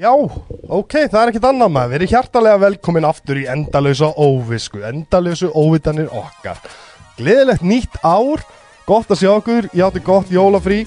[0.00, 4.80] Já, ok, það er ekkert annað maður, við erum hjartalega velkomin aftur í endalösa óvisku,
[4.88, 6.62] endalösu óvitanir okkar.
[7.18, 8.40] Gleðilegt nýtt ár,
[8.88, 10.86] gott að sjá okkur, ég átti gott jólafrí,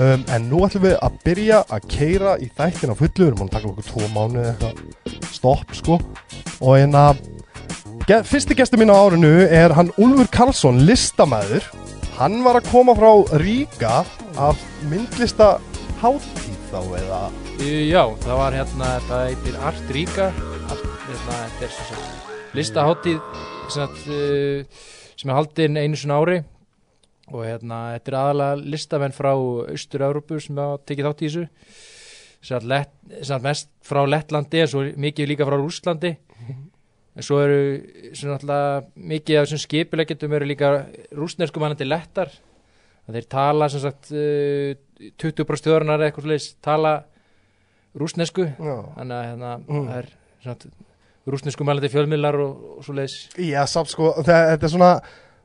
[0.00, 3.44] um, en nú ætlum við að byrja að keira í þættin á fullu, við erum
[3.44, 4.82] að taka okkur tvo mánuði eitthvað.
[5.36, 6.00] Stopp sko,
[6.56, 7.20] og en að
[8.08, 11.68] ge fyrsti gestur mín á árinu er hann Úlfur Karlsson, listamæður,
[12.16, 13.98] hann var að koma frá Ríka
[14.40, 15.58] af myndlista
[16.00, 17.20] hátíð þá eða...
[17.86, 23.18] Já, það var hérna, þetta heitir Art Ríka, hérna, þetta er sem sagt listaháttíð
[23.72, 23.96] sem,
[25.24, 26.36] er haldin einu svona ári.
[27.32, 31.46] Og hérna, þetta er aðalega listamenn frá Austur-Európu sem hafa tekið þátt í þessu.
[32.46, 32.72] Sem
[33.26, 36.12] sagt mest frá Lettlandi en svo mikið líka frá Rússlandi.
[37.16, 37.60] En svo eru
[38.14, 40.74] sem alltaf mikið af þessum skipuleggetum eru líka
[41.16, 42.28] rúsnesku mannandi lettar
[43.14, 44.74] þeir tala sem sagt uh,
[45.22, 46.92] 20% þjóðurnar eða eitthvað sliðis tala
[47.96, 49.86] rúsnesku þannig að hérna, Mm.
[49.88, 50.08] það er
[50.42, 50.72] svona,
[51.26, 54.90] rúsnesku mælandi fjölmiðlar og, og svo leiðis Já, samt sko, þetta er svona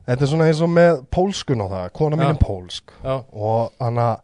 [0.08, 1.86] þetta er svona eins og með pólskun á það.
[1.94, 2.92] Kona mín er pólsk.
[3.06, 4.16] Já, og hann að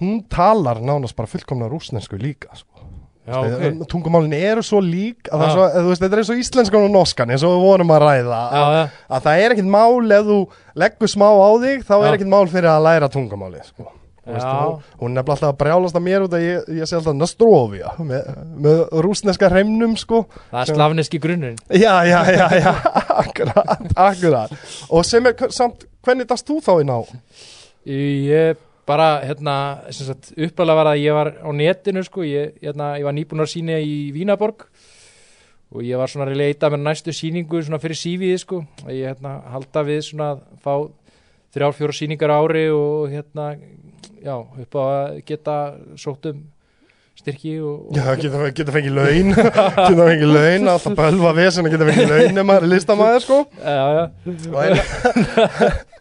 [0.00, 2.69] hún talar nánast bara fullkomna rúsnesku líka sko.
[3.30, 6.88] Já, ok tungumálin eru svo lík að svo, þú veist, þetta er eins og íslenskan
[6.88, 8.82] og norskan eins og við vorum að ræða já, að, já,
[9.16, 10.38] að það er ekkit mál ef þú
[10.84, 12.04] leggur smá á þig þá Já.
[12.10, 13.86] er ekkit mál fyrir að læra tungumáli sko.
[14.20, 14.96] Þú veist, Já.
[15.00, 18.26] hún, nefnilega alltaf að brjálast að mér út að ég, ég sé alltaf Nastrovia með,
[18.66, 22.74] með rúsneska hreimnum sko það er slavneski grunnurinn Já, já, já, já,
[23.24, 24.52] akkurat, akkurat
[24.92, 27.00] Og sem er, samt, hvernig dast þú þá inn á?
[27.88, 28.60] ég
[28.90, 29.56] bara, hérna,
[29.94, 30.10] sem
[30.46, 33.78] uppálega var að ég var á netinu sko, ég, hérna, ég var nýbúin að sína
[33.78, 34.66] í Vínaborg
[35.70, 39.12] og ég var svona að leita með næstu síningu svona fyrir sífiði sko, að ég
[39.12, 40.72] hérna halda við svona að fá
[41.54, 43.52] þrjár, fjóra síningar ári og hérna,
[44.22, 45.60] já, upp á að geta
[45.98, 46.42] sótt um
[47.20, 51.74] styrki og, og Já, geta, geta fengið laun Geta fengið laun það bölva vesen að
[51.74, 53.38] geta fengið laun ef maður er listamæður sko.
[53.60, 54.04] Já, já,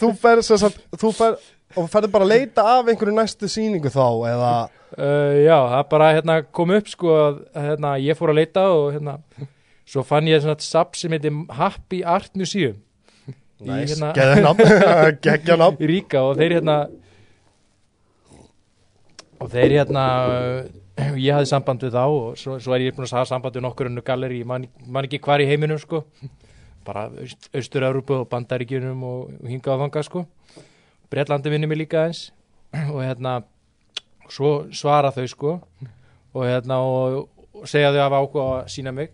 [0.00, 1.38] þú fer sem sagt, þú fer
[1.76, 4.52] og ferði bara að leita af einhverju næstu sýningu þá eða?
[4.96, 8.86] Uh, já, það bara hérna, kom upp sko að hérna, ég fór að leita og
[8.94, 9.18] hérna,
[9.88, 12.78] svo fann ég svona sap sem heitir Happy Art Museum.
[13.28, 14.14] Í, hérna,
[15.26, 15.82] geggja nafn.
[15.82, 16.80] Í Ríka og þeir hérna
[19.38, 20.04] og þeir hérna
[21.18, 23.66] ég hafði samband við þá og svo, svo er ég búin að hafa samband við
[23.66, 26.04] nokkur önnu galleri, man, man ekki hvar í heiminum sko
[26.88, 30.24] bara aust, Austur-Európu og Bandaríkjunum og, hingað og þangað sko.
[31.12, 32.28] Bretlandi vinnir mig líka eins
[32.94, 33.38] og hérna
[34.32, 35.54] svo svara þau sko.
[36.36, 39.12] Og hérna og, og segja þau að hafa ákvað að sína mig.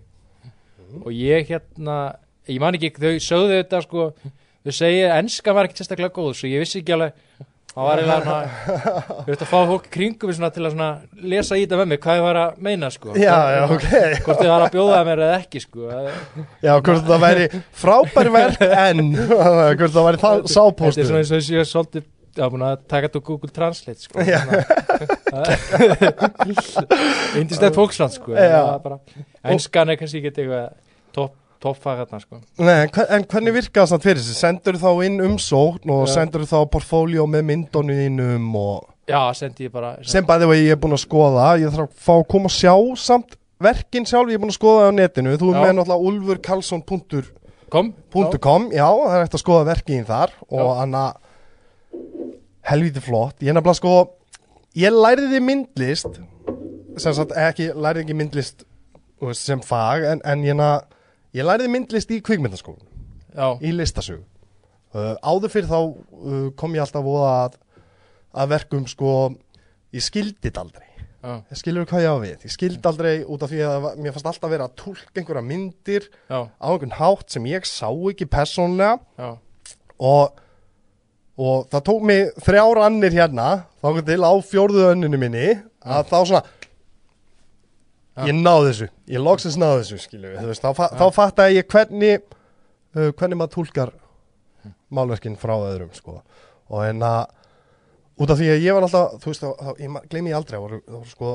[1.02, 1.98] Og ég hérna
[2.50, 4.08] ég man ekki, þau sögðu þetta sko.
[4.64, 7.18] Þau segja, enska var ekki sérstaklega góð svo ég vissi ekki alveg
[7.74, 10.88] það var eiginlega svona ég veist að fá fólk kringum svona til að svona
[11.34, 13.86] lesa í þetta með mig hvað ég var að meina sko Já, já, ok
[14.24, 15.92] hvort þau var að bjóða mér eða ekki sko
[16.64, 17.46] Já, hvort það væri
[17.84, 21.70] frábær verk en hvort það væri það þetta er svona eins og þessi ég er
[21.70, 24.24] svolítið Já, búin að taka þetta úr Google Translate sko.
[24.26, 24.40] Já.
[27.38, 28.34] Indislegt fólksland sko.
[28.34, 28.74] Já.
[29.54, 30.72] Enskan er kannski ekki eitthvað
[31.14, 32.34] topp toppfag þarna sko.
[32.60, 34.34] Nei, en, en hvernig virkar það samt fyrir þessi?
[34.38, 36.10] Sendur þá inn umsókn og Já.
[36.18, 38.78] sendur þá portfóljó með myndunum þínum og
[39.10, 41.94] Já, sendi ég bara sem bæði hvað ég er búin að skoða ég þarf að
[42.06, 43.30] fá að koma að sjá samt
[43.64, 45.60] verkin sjálf, ég er búin að skoða það á netinu þú er Já.
[45.64, 50.84] með náttúrulega ulfurkarlsson.com já, það er eftir að skoða verkin þar og að
[52.64, 53.92] helviti flott, ég er nefnilega sko
[54.78, 56.12] ég læriði myndlist
[57.00, 58.64] sem sagt ekki, læriði ekki myndlist
[59.38, 60.70] sem fag en, en ég, na,
[61.34, 62.84] ég læriði myndlist í kvikmyndaskólan
[63.34, 64.22] Já, í listasögu.
[64.94, 67.56] Uh, áður fyrir þá uh, kom ég alltaf að,
[68.38, 69.14] að verkum sko
[69.94, 70.86] ég skildi þetta aldrei.
[71.24, 72.46] Já, ég skilur hvað ég á við?
[72.46, 76.08] Ég skildi aldrei út af því að mér fannst alltaf vera að tólka einhverja myndir
[76.28, 79.30] já, á einhvern hátt sem ég sá ekki persónlega
[79.96, 80.42] og,
[81.40, 83.48] og það tók mig þrjár annir hérna
[83.80, 85.48] þá til á fjórðu önninu minni
[85.80, 86.44] að þá svona.
[88.28, 91.66] Ég náði þessu, ég loksins náði þessu við, þú veist, þá, fa þá fattaði ég
[91.72, 93.94] hvernig uh, hvernig maður tólkar
[94.94, 96.20] málverkin frá öðrum sko.
[96.70, 97.24] og en að
[98.22, 100.64] út af því að ég var alltaf, þú veist, þá, þá gleymi ég aldrei, það
[100.64, 101.32] voru, voru sko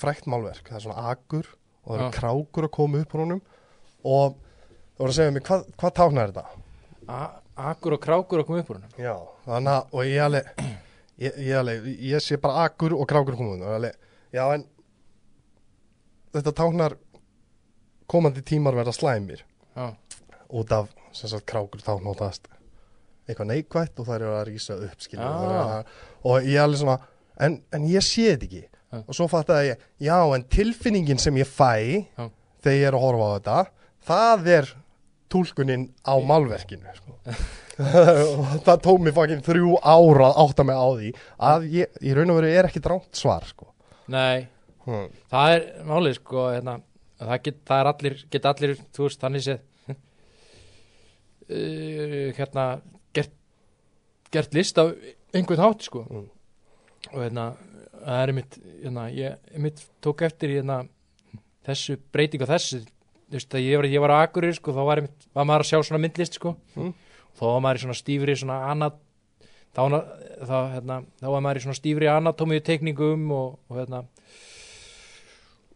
[0.00, 3.40] frækt málverk, það er svona agur og það eru krákur að koma upp á honum.
[4.04, 6.60] Og það voru að segja mér, hvað, hvað táknar þetta?
[7.08, 7.36] A-
[7.70, 9.14] Akkur og krákur og kom upp úr hennum Já,
[9.44, 10.46] þannig að, og ég alveg,
[11.20, 13.98] ég, ég alveg, ég sé bara akkur og krákur komuð, og alveg,
[14.32, 14.62] já en
[16.34, 16.94] þetta táknar
[18.10, 19.44] komandi tímar verða slæmir
[19.76, 19.92] Já,
[20.50, 22.48] út af, sem sagt, krákur þá notast
[23.30, 25.84] eitthvað neikvætt og það eru að rísa upp, Ah.
[26.26, 26.96] og ég alveg svona,
[27.38, 28.98] en, en ég sé þetta ekki, Já.
[29.06, 32.06] og svo fattaði ég, já en tilfinningin sem ég fæ
[32.60, 33.58] þegar ég er að horfa á þetta
[34.10, 34.72] það er
[35.30, 37.14] túlkunin á málverkinu sko.
[38.66, 41.10] það tók mér fokkin þrjú ára að átta mig á því
[41.52, 43.70] að ég, í raun og veru er ekki dránt svar sko.
[44.10, 44.48] nei,
[44.90, 45.08] hmm.
[45.32, 46.76] það er málið sko hérna,
[47.20, 49.60] það, get, það er allir get allir, þú veist, þannig séð
[51.50, 52.66] uh, hérna
[53.16, 53.34] gert,
[54.34, 54.94] gert list af
[55.34, 56.28] einhvern hátt sko Mm.
[57.14, 57.44] og hérna
[58.00, 60.82] það er mitt, hérna, ég mitt tók eftir hérna
[61.66, 64.82] þessu breyting á þessu þú veist að ég var, ég var á Akureyri sko, þá
[64.88, 66.92] var, einmitt, var maður að sjá svona myndlist sko Mm.
[67.38, 68.96] þá var maður í svona stífri svona anat
[69.70, 69.82] þá,
[70.44, 74.02] þá, hérna, þá var maður í svona stífri anatómiðu teikningum og, og hérna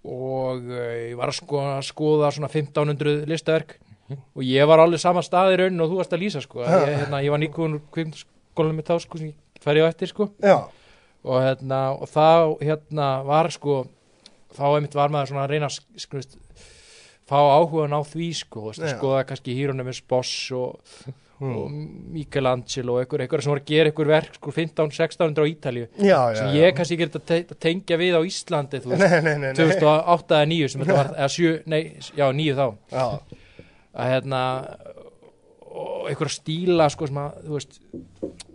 [0.05, 3.77] og uh, ég var að skoða, skoða svona 1500 listaverk.
[4.37, 6.61] Og ég var alveg sama stað í raunin og þú varst að lýsa sko.
[6.61, 10.11] Ég, hérna, ég var nýkun kvimskólanum með þá sko sem ég fer ég á eftir
[10.13, 10.27] sko.
[11.25, 12.27] Og hérna og þá
[12.61, 13.79] hérna var sko
[14.55, 16.21] þá einmitt var maður svona að reyna að sk- sko,
[17.25, 18.93] fá áhugan á því sko að Já.
[18.99, 20.77] skoða kannski Hieronymus Boss og,
[21.39, 21.57] hmm.
[21.59, 21.71] og
[22.15, 26.07] Michelangelo og einhver, einhver sem voru að gera einhver verk sko 15-1600 á Ítalíu já,
[26.07, 26.59] já, sem já.
[26.61, 29.59] ég kannski get að te tengja við á Íslandi þú veist, nei, nei, nei, nei.
[29.59, 31.83] 2008 eða 9 sem þetta var, eða 7, nei,
[32.15, 33.07] já 9 þá Já,
[33.95, 34.43] að hérna
[35.75, 37.81] og einhverja stíla sko sem að þú veist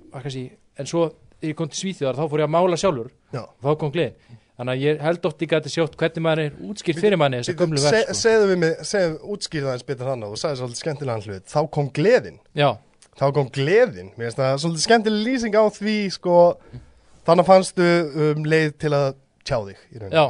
[0.10, 0.46] að kannski,
[0.80, 1.10] en svo
[1.40, 3.44] þegar ég kom til Svíþjóðar þá fór ég að mála sjálfur já.
[3.44, 6.42] og þá kom gleðin þannig að ég held oft ekki að þetta sjótt hvernig maður
[6.44, 8.18] er útskýrt fyrir manni þessar gömlu Se, verk sko.
[8.20, 11.48] segðu við mig, segðu, útskýrðu aðeins betur þannig og þú sagði svolítið skemmtilegan hlut.
[11.54, 12.70] Þá kom gleðin, já,
[13.20, 14.12] þá kom gleðin.
[14.20, 16.36] Mér finnst það svolítið skemmtileg lýsing á því sko,
[17.30, 17.90] þannig fannstu
[18.28, 19.08] um, leið til að
[19.48, 20.16] tjá þig í rauninni.
[20.20, 20.26] já,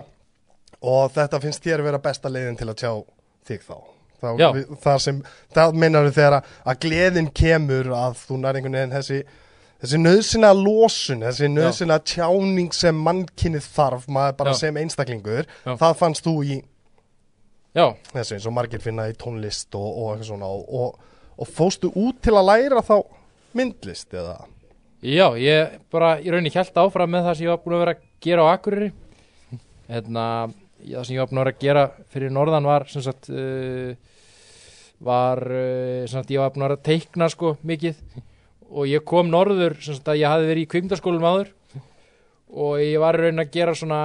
[0.93, 2.91] og þetta finnst þér vera besta leiðin til að tjá
[3.49, 3.77] þig þá.
[4.19, 4.49] Þá, Já.
[4.51, 5.19] við, það sem,
[5.55, 9.19] það minnar þegar að, að gleðin kemur að þú nær einhvern veginn þessi
[9.79, 14.61] þessi nöðsina losun, þessi nöðsina tjáning sem mannkinnið þarf maður bara Já.
[14.65, 15.73] sem einstaklingur Já.
[15.79, 16.59] það fannst þú í
[17.77, 21.51] já, þessu eins og margir finna í tónlist og, og eitthvað svona og, og, og
[21.55, 22.95] fóstu út til að læra þá
[23.57, 24.39] myndlist eða?
[24.99, 27.93] Já, ég bara í rauninni held áfram með það sem ég var búin að vera
[27.95, 28.89] að gera á Akureyri.
[29.87, 30.23] Hérna,
[30.83, 33.93] það sem ég var búin að vera að gera fyrir norðan var sem sagt uh,
[35.07, 38.01] var uh, sem sagt ég var búin að vera að teikna sko mikið
[38.69, 41.55] og ég kom norður sem sagt að ég hafi verið í kvikmyndaskólum áður
[42.49, 44.03] og ég var í rauninni að gera svona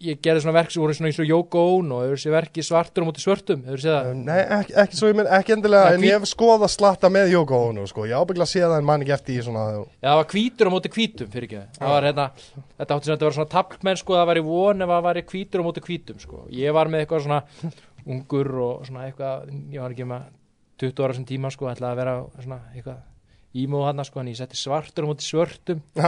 [0.00, 3.04] ég gerði svona verk sem voru svona eins og Yoko Ono og þessi verki svartur
[3.04, 4.22] á móti svörtum hefur séð það?
[4.24, 7.58] Nei, ekki, ekki svo ég minn, ekki endilega en ég hef skoðað slatta með Yoko
[7.68, 10.16] Ono sko, ég ábyggla að sé það en man ekki eftir í svona Já, það
[10.22, 12.26] var hvítur á móti hvítum fyrir ekki það var hérna,
[12.80, 15.22] þetta átti sem þetta var svona tablmenn sko, það var í von ef það var
[15.34, 16.42] hvítur á móti hvítum sko.
[16.62, 17.42] ég var með eitthvað svona
[18.08, 20.28] ungur og svona eitthvað ég var ekki með
[20.80, 23.00] 20 ára sem tíma sko, ætlaði að vera svona eitthvað
[23.58, 25.80] ímóð hann sko, en ég setti svartur á móti svörtum.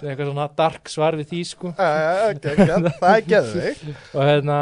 [0.00, 1.72] Eitthvað svona dark svar við því sko.
[1.76, 3.86] Eh, ok, ok, það er geðvig
[4.16, 4.58] og hérna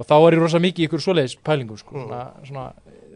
[0.00, 2.06] og þá var ég rosa mikið í ykkur svoleiðis pælingum sko, Mm.
[2.06, 2.66] svona, svona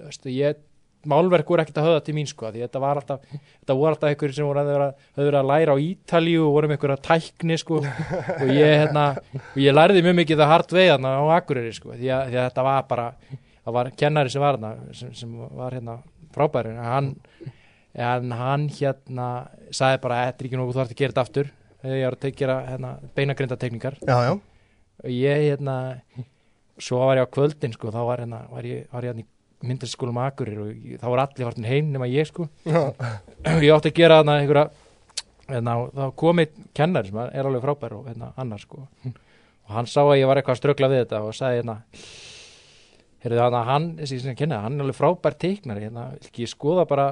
[0.04, 0.58] veistu, ég,
[1.04, 3.24] málverk voru ekkert að höfða til mín sko, því þetta var alltaf,
[3.60, 4.70] þetta voru alltaf ykkur sem voru að
[5.20, 7.80] verið að læra á Ítalíu og voru með ykkur að tækni sko.
[7.84, 9.06] Og ég hérna,
[9.52, 12.38] og ég lærði mjög mikið það hart veið þarna á Akureyri sko, því að, því
[12.40, 13.06] að þetta var bara,
[13.64, 15.98] það var kennari sem var þarna, sem, sem var hérna
[16.34, 17.14] frábæri, hann
[17.94, 19.28] en hann hérna
[19.74, 21.50] sagði bara, þetta er ekki nokkuð ert að gera þetta aftur.
[21.84, 23.58] Ég var að gera hérna, beinagrinda
[24.08, 24.32] já,
[25.04, 25.76] og ég hérna
[26.80, 29.68] svo var ég á kvöldin sko þá var, hérna, var ég, var ég hérna í
[29.68, 32.48] myndlistaskólum Akurir og ég, þá var allir vartin heim nema ég sko.
[32.64, 32.80] Já,
[33.66, 34.66] ég átti að gera þarna einhverja
[35.50, 38.86] hérna, þá kom einn kennari sem er alveg frábær og hérna, annar sko.
[39.04, 41.78] Og hann sá að ég var eitthvað að ströggla við þetta og sagði hérna
[43.24, 46.48] heyrðu þannig að hann, þessi sem kenna, hann er alveg frábær teiknari hérna, vil ekki
[46.50, 47.08] skoða bara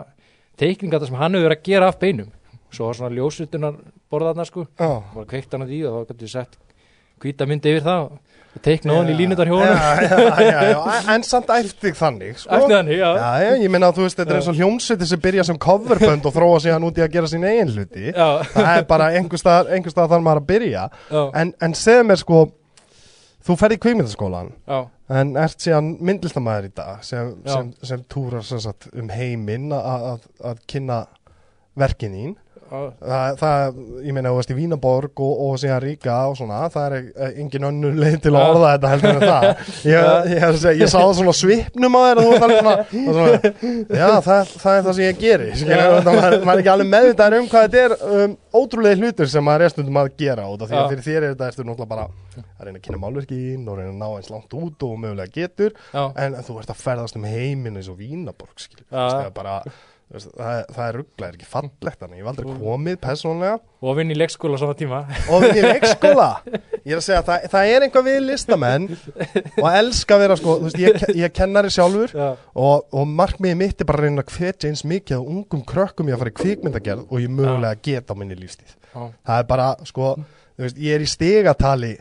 [0.61, 2.29] teikninga sem hann hefur verið að gera af beinum?
[2.73, 3.75] Svo var svona ljósutunar
[4.13, 4.67] borðarna sko.
[4.81, 4.91] Já.
[5.15, 6.55] bara kveikt hann á því og þá gætu sett
[7.23, 8.07] hvíta myndi yfir það
[8.53, 9.59] og teikna hann í línutar Já,
[10.03, 10.79] já, já, já,
[11.15, 12.51] en- samt æftig þannig sko.
[12.57, 13.11] Ætti hann, já.
[13.17, 15.59] Já, já, ég minna að þú veist, þetta er eins og hljómsviti sem byrja sem
[15.63, 18.09] coverbönd og þróa sig hann út í að gera sín eigin hluti.
[18.13, 20.83] Já, Það er bara einhver stað, einhver stað þar maður að byrja.
[21.13, 22.43] Já, En, en segðu mér sko,
[23.47, 24.81] þú ferði í kvikmyndaskólan já,
[25.13, 30.25] En ert síðan myndlistamæður í dag sem, sem, sem túrar sem sagt, um heiminn að,
[30.71, 31.03] kynna
[31.79, 32.37] verkin já,
[32.73, 36.87] það, það, ég meina, þú veist, í Vínaborg og, og síðan Ríka og svona, það
[36.87, 39.47] er eh, engin önnur leið til að orða þetta heldur en það.
[39.93, 43.19] Ég, ég, ég, ég sá það svona svipnum á þér og þú veist svona, og
[43.19, 45.51] svona já, það, það er það sem ég geri.
[46.09, 49.75] Maður, er ekki alveg meðvitaður um hvað þetta er um, ótrúlega hlutur sem maður er
[49.75, 50.91] stundum að gera út af því að Já.
[50.93, 54.01] fyrir þér er þetta eftir náttúrulega bara að reyna að kynna málverkin og reyna að
[54.01, 55.75] ná eins langt út og mögulega getur.
[55.93, 59.73] Já, en þú ert að ferðast um heiminn eins og Vínaborg skilur, Já.
[60.13, 64.13] Það það, er- það er ekki fallegt hann ég hef aldrei komið persónlega og vinn
[64.13, 64.99] í leikskóla sama tíma.
[65.33, 66.27] Og í leikskóla?
[66.83, 68.87] Ég er að segja, það, það er einhvað við listamenn
[69.63, 72.25] og elska að vera sko, þú veist, ég, ég er kennari sjálfur já,
[72.59, 76.11] og, og markmiði mitt er bara að reyna að hvetja eins mikið á ungum krökkum
[76.11, 78.75] í að fara í kvikmyndagerð og ég mögulega geta á minni lífstíð.
[78.91, 80.11] Já, það er bara, sko,
[80.59, 81.93] þú veist, ég er í stigatali.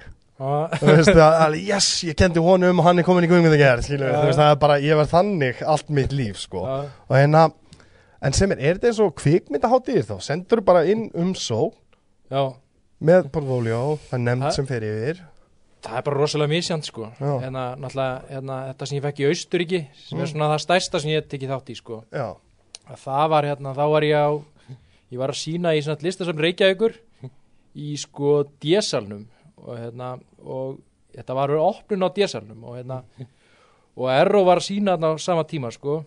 [0.42, 0.52] Já,
[0.82, 3.30] þú veist, að, að, yes, ég kendi honum og hann er komin í
[4.26, 6.66] veist, það er bara, ég var þannig allt mitt líf, sko.
[7.06, 7.46] Og hérna,
[8.22, 11.72] en sem er, er þetta eins og kvikmyndaháttir þá, sendur bara inn umsó
[12.32, 12.54] já.
[13.02, 14.52] með portfóljó, það er nefnd Ha?
[14.52, 15.22] sem fer yfir.
[15.82, 17.08] Það er bara rosalega misjant sko.
[17.18, 20.22] Hérna, náttúrulega, hérna, þetta sem ég fekk í Austuríki sem Mm.
[20.22, 22.04] er svona það stærsta sem ég hef tekið þátt í sko.
[22.14, 22.28] Já,
[22.92, 24.30] að það var hérna, þá var ég á
[25.12, 26.94] ég var að sína í svona listasafn Reykjavíkur
[27.76, 29.26] í sko djesalnum
[29.58, 30.78] og hérna og
[31.16, 33.02] þetta var opnun á djesalnum og hérna
[33.98, 36.06] og Erro var að sína þarna á sama tíma sko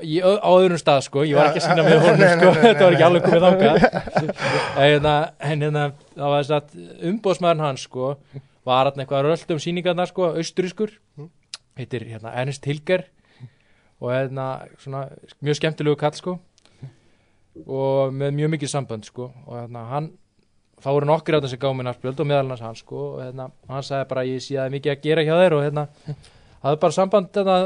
[0.00, 2.96] ö- á öðrum stað sko, ég var ekki að sína með honum sko, þetta var
[2.96, 3.86] ekki alveg komið þangað.
[4.22, 5.84] En hérna, en hérna
[6.16, 8.12] það var þess að umbóðsmaðurinn hans sko
[8.68, 10.94] var hérna eitthvað rölt um síningarna sko, austurískur.
[11.78, 13.06] Heitir hérna Ernst Hilger.
[14.02, 14.46] Og hérna
[14.82, 15.04] svona
[15.44, 16.38] mjög skemmtilegu kall sko.
[17.68, 19.30] Og með mjög mikið sambönd sko.
[19.46, 20.10] Og hérna hann
[20.82, 23.02] þá voru nokkur af þessi gáminn afspjöld og meðal hans hann sko.
[23.16, 25.56] Og hérna hann sagði bara ég sé að það er mikið að gera hjá þér
[25.58, 25.84] og hérna
[26.62, 27.56] hafði bara samband hérna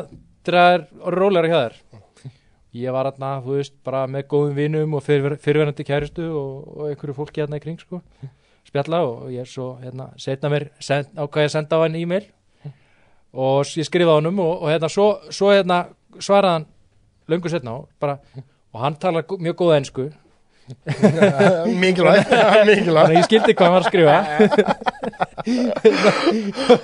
[0.47, 0.85] til að er
[1.17, 1.79] rólegra hjá þér
[2.77, 6.83] ég var hérna þú veist bara með góðum vinum og fyrir, fyrirverandi kæristu og, og
[6.91, 7.97] einhverju fólki hérna í kring sko.
[8.67, 12.27] Spjalla og ég svo hérna setna mér send, ákvað ég að senda á hann e-mail.
[13.37, 15.79] Og ég skrifaði honum og, og hérna svo, svo hérna
[16.19, 16.69] svaraði hann
[17.31, 18.15] löngu setna og bara
[18.73, 20.05] og hann talar mjög góða ensku.
[21.83, 22.29] Mikilvægt
[22.67, 24.17] mikilvægt ég skildi hvað hann var að skrifa.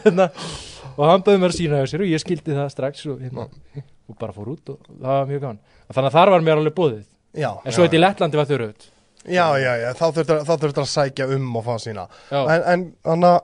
[0.05, 0.27] Hérna,
[0.95, 3.45] og hann bauði mér að sína hjá sér og ég skildi það strax og, hérna,
[4.13, 5.61] og bara fór út og það var mjög gaman.
[5.93, 8.59] Þannig að þar var mér alveg bóðið já, en svo þetta í Lettlandi var þau
[8.63, 8.89] rauð
[9.23, 13.41] já, já, já, þá þurftur að sækja um og fá sína en, en þannig að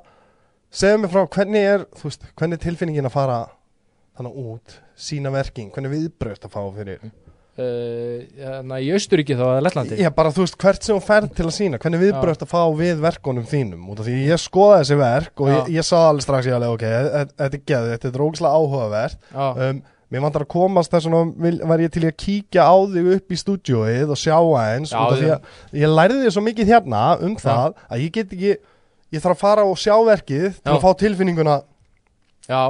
[0.80, 3.38] segja mér frá hvernig er, veist, hvernig er tilfinningin að fara
[4.18, 7.08] þannig út, sína verking hvernig viðbröst að fá fyrir?
[7.58, 9.96] Uh, hérna, í Austuríki þá að Lettlandi?
[9.98, 12.60] Já, bara þú veist, hvert sem þú ferð til að sína hvernig viðbröst að fá
[12.78, 13.88] við verkunum þínum?
[13.90, 15.54] Út af því ég skoða þessi verk og Já.
[15.56, 18.20] ég, ég sá alveg strax ég alveg, ok, e- e- þetta er geðið þetta er
[18.22, 19.26] rókslega áhugavert.
[19.34, 23.33] Um, mér vantar að komast þess vegna var ég til að kíkja á þig upp
[23.35, 25.37] í stúdíóið og sjá aðeins Já, já.
[25.37, 29.35] að ég lærði þig svo mikið hérna um það að ég get ekki ég þarf
[29.37, 30.75] að fara og sjá verkið til Já.
[30.77, 31.59] að fá tilfinninguna
[32.49, 32.62] já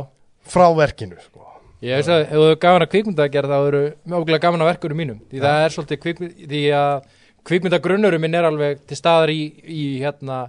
[0.48, 1.44] frá verkinu sko.
[1.84, 3.80] Ég veist að ef þú er gaman að kvikmynda að gera þá eru
[4.10, 6.94] mjög gaman að verkurum mínum því það er svolítið kvikmynd því að
[7.48, 10.40] kvikmyndagrunnurum minn er alveg til staðar í, í hérna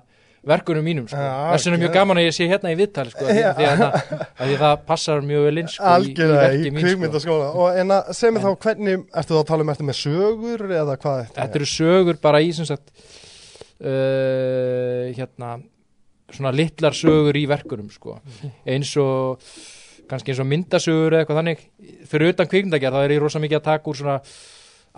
[0.47, 1.19] verkurum mínum sko.
[1.19, 3.49] Já, þess vegna er mjög gaman að ég sé hérna í viðtali sko, Já.
[3.57, 7.39] því, að, að því það passar mjög vel inn sko, í, í verki mín sko.
[7.49, 10.63] og en að segja mér þá hvernig ertu þá að tala um eftir með sögur
[10.69, 12.93] eða hvað Þetta eru sögur bara í sem sagt
[13.83, 15.57] uh, hérna
[16.29, 18.19] svona litlar sögur í verkurum sko.
[18.63, 19.43] eins og
[20.09, 21.67] kannski eins og myndasögur eða eitthvað þannig
[22.09, 24.17] fyrir utan kvikmyndagerð þá er ég rosa mikið að taka úr svona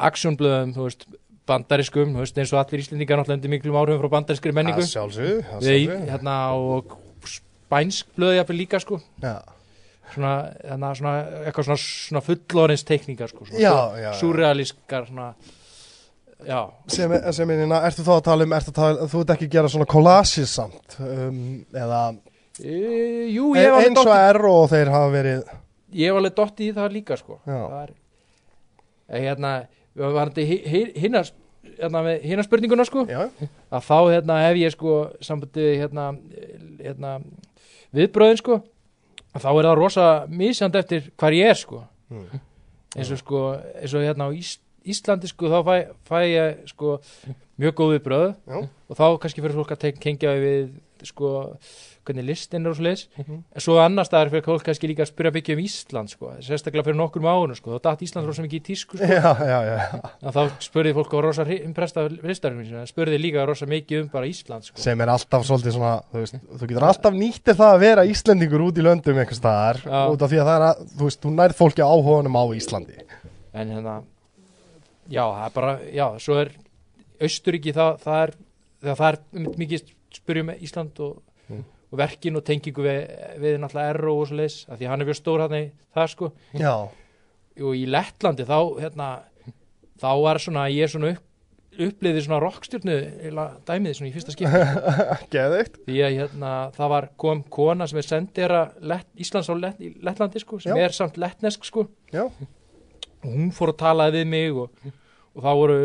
[0.02, 1.02] aksjónblöðum, þú veist
[1.52, 4.92] bandariskum, þú veist, eins og allir Íslendingar náttúrulega undir miklum áhrifum frá bandariskri menningu að
[4.96, 6.06] sjálfsög, að sjálfsög.
[6.12, 6.98] hérna, og
[7.38, 9.36] spænsk blöð jafnvel líka sko Já.
[10.14, 10.34] svona,
[10.68, 11.14] hérna, svona,
[11.46, 14.12] eitthvað svona, svona fullorins teikningar sko, Já, já, já.
[14.20, 15.30] súrealískar svona,
[16.48, 16.60] já,
[16.92, 19.34] sem, er- sem er hérna, ertu þá að tala um ertu að tala, þú ert
[19.38, 21.42] ekki að gera svona collages samt um,
[21.72, 22.02] eða
[22.60, 22.78] e,
[23.32, 25.44] jú, alveg eins og dottið R og þeir hafa verið
[26.02, 27.96] ég hef alveg dottið í það líka sko það er
[29.28, 29.54] hérna,
[29.96, 31.24] við varum þetta hinna
[31.64, 33.06] hérna, með hinna spurninguna sko.
[33.10, 33.26] Já,
[33.72, 36.08] að þá hérna hef ég sko sambandið hérna,
[36.82, 37.14] hérna
[37.96, 38.62] viðbröðin sko
[39.32, 41.86] að þá er það rosa misjand eftir hvar ég er sko.
[42.12, 42.42] Mm.
[42.98, 43.46] eins og sko
[43.80, 45.76] eins og hérna á Ís, Íslandi sko þá fæ,
[46.10, 46.98] fæ ég sko
[47.62, 48.58] mjög góð viðbröð já,
[48.90, 50.74] og þá kannski fyrir fólk að tengja við
[51.08, 51.32] sko
[52.12, 53.38] hvernig listin er og svoleiðis Mhm.
[53.56, 56.84] en svo annar staðar fyrir fólk kannski líka að spyrja byggja um Ísland sko, sérstaklega
[56.86, 60.32] fyrir nokkrum árun sko, þá datt Ísland rosa mikið í tísku sko, já, já, já.
[60.32, 64.64] þá spurði fólk á rosa impresta listarinn mín, spurði líka rosa mikið um bara Ísland
[64.70, 64.78] sko.
[64.78, 68.66] sem er alltaf svolítið svona þú, veist, þú getur alltaf nýttir það að vera Íslendingur
[68.70, 71.34] út í löndum einhvers staðar út af því að það er að, þú veist, þú
[71.40, 72.98] nærð fólki áhuganum á Íslandi
[73.54, 73.96] en hérna
[75.12, 76.52] já, það er bara, já, svo er
[77.22, 78.32] Austuríki, það, það er
[78.96, 79.84] það, er mikið
[80.18, 81.20] spyrjum Ísland og,
[81.52, 81.66] Mm.
[81.92, 83.02] Og verkin og tengingu við,
[83.42, 86.14] við náttúrulega Erro og svo leis, að því hann er mjög stór hann í það
[86.14, 86.32] sko.
[86.60, 86.76] Já,
[87.60, 89.10] og í Lettlandi þá hérna,
[90.02, 91.28] þá var svona ég svona upp,
[91.82, 94.36] uppliði svona rockstjörnu eiginlega dæmið svona í fyrsta
[95.36, 98.64] geðvikt því að hérna, það var kom kona sem er sendera
[99.16, 100.84] Íslands á Lett, Lettlandi sko, sem Já.
[100.88, 101.88] er samt lettnesk sko.
[102.12, 102.26] Já,
[103.22, 104.92] og hún fór að talaði við mig og,
[105.32, 105.78] og þá voru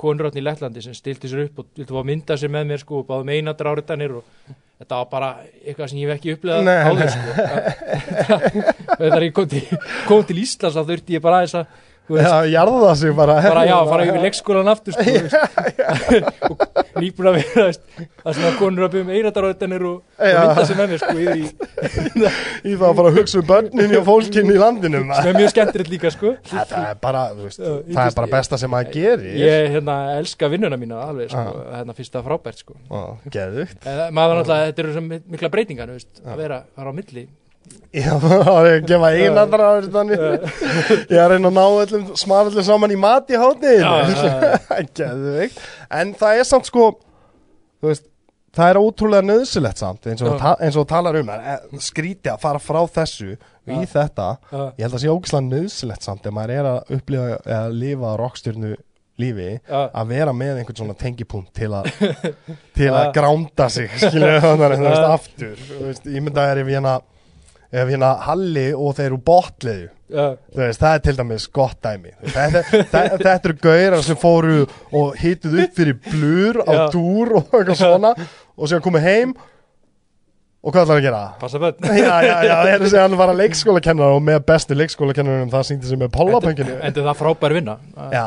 [0.00, 2.82] konurötni í Lettlandi sem stilti sér upp og vildi fá að mynda sér með mér
[2.82, 5.28] sko og báðum einatur áriðanir og þetta var bara
[5.64, 7.28] eitthvað sem ég hef ekki upplegað áður sko.
[9.02, 9.62] Þegar ég kom til,
[10.08, 13.34] kom til Íslands þá þurfti ég bara að þú veist, Já, jarða sig bara.
[13.44, 16.38] Bara já, fara yfir leikskólan aftur sko, þú veist.
[16.48, 17.82] og nýbúin að vera þú veist,
[18.38, 21.48] sem að konur að byggja um einataröðanir og, og mynda með mér sko yfir í,
[22.68, 25.52] Í það að fara að hugsa um börnin og fólkin í landinu sem er mjög
[25.54, 26.32] skemmtilegt líka sko.
[26.48, 29.36] Það er bara, þú veist, það er bara besta sem maður gerir.
[29.42, 32.78] Ég hérna elska vinnuna mína alveg sko, hérna fyrst það frábært sko.
[33.34, 36.94] Geðugt Eh, maður náttúrulega, þetta eru sem mikla breytingar þú veist, að vera, fara á
[36.98, 37.22] milli
[37.94, 39.44] Já, það er að gefa eina
[39.94, 43.40] þannig Ég er að reyna að ná öllum smarallir saman í mat í
[44.98, 45.62] Geðugt
[46.00, 46.90] En það er samt sko
[47.78, 48.08] Þú veist
[48.58, 50.40] Það er ótrúlega nöðsilegt samt eins og,
[50.74, 53.34] þú talar um það, skríti að fara frá þessu
[53.68, 54.28] í þetta.
[54.50, 58.72] Ég held að sé ógislega nöðsilegt samt ef maður er að upplifa eða lifa rockstjörnu
[59.18, 61.88] lífi að vera með einhvern svona tengipunkt til að
[62.78, 65.08] til að gránda sig að veist Já.
[65.12, 65.62] aftur
[66.14, 66.98] ég mynda er ef hérna
[67.72, 72.14] ef hérna Halli og þeir eru botliðu þú veist, það er til dæmis gott dæmi.
[72.22, 74.56] Þetta, þetta, þetta eru gauðar sem fóru
[74.96, 76.82] og hituð upp fyrir blur á Já.
[76.94, 79.34] túr og eitthvað svona og síðan komið heim.
[80.58, 81.20] Og hvað ætlar að gera?
[81.38, 84.74] passa bönn já, já, já, það er sem hann var að leikskólakennar og með bestu
[84.74, 87.76] leikskólakennarum það sýndi sem með pollapönginu en það frábær vinna.
[88.10, 88.24] Já,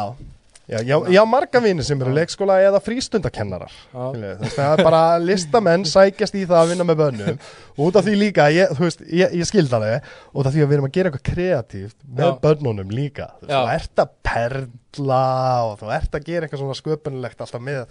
[0.72, 3.74] já, já, já marga vini sem eru leikskóla eða frístundakennarar.
[3.92, 7.40] Það er bara listamenn sækjast í það að vinna með bönnum.
[7.86, 10.70] Út af því líka, ég, þú veist, ég, ég skilda þig út af því að
[10.72, 13.30] við erum að gera eitthvað kreatíft með bönnunum líka.
[13.44, 15.24] Þú ert að perla
[15.70, 17.84] og þú ert að gera eitthvað svona sköpunilegt alltaf með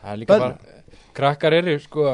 [0.00, 0.46] það líka Bönn.
[0.46, 0.84] bara,
[1.18, 2.06] krakkar eru sko,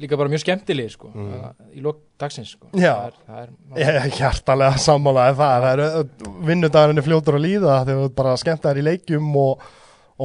[0.00, 1.42] líka bara mjög skemmtilegir sko, mm.
[1.76, 2.70] í lok dagsins sko.
[2.74, 2.92] Já.
[2.94, 7.46] það er, það er, Ég er hjartalega sammálaði það það er vinnudagurinn er fljótur að
[7.46, 9.68] líða þegar þú bara skemmt þær í leikjum og,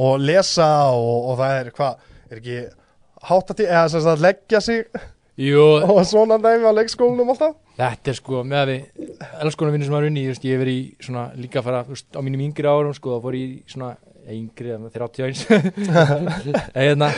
[0.06, 2.58] og lesa og, og það er hvað, er ekki
[3.26, 4.82] hátati, eða sem sagt leggja sig
[5.36, 9.88] jú, og svona dæmi á leikskólanum alltaf þetta er sko með að við elskunum vinnur
[9.88, 12.70] sem maður unni, ég, ég hef verið í svona líka að fara, á mínum yngri
[12.70, 13.90] árum sko, þá fór ég í svona
[14.34, 15.42] yngri, eða 31
[16.74, 17.08] eða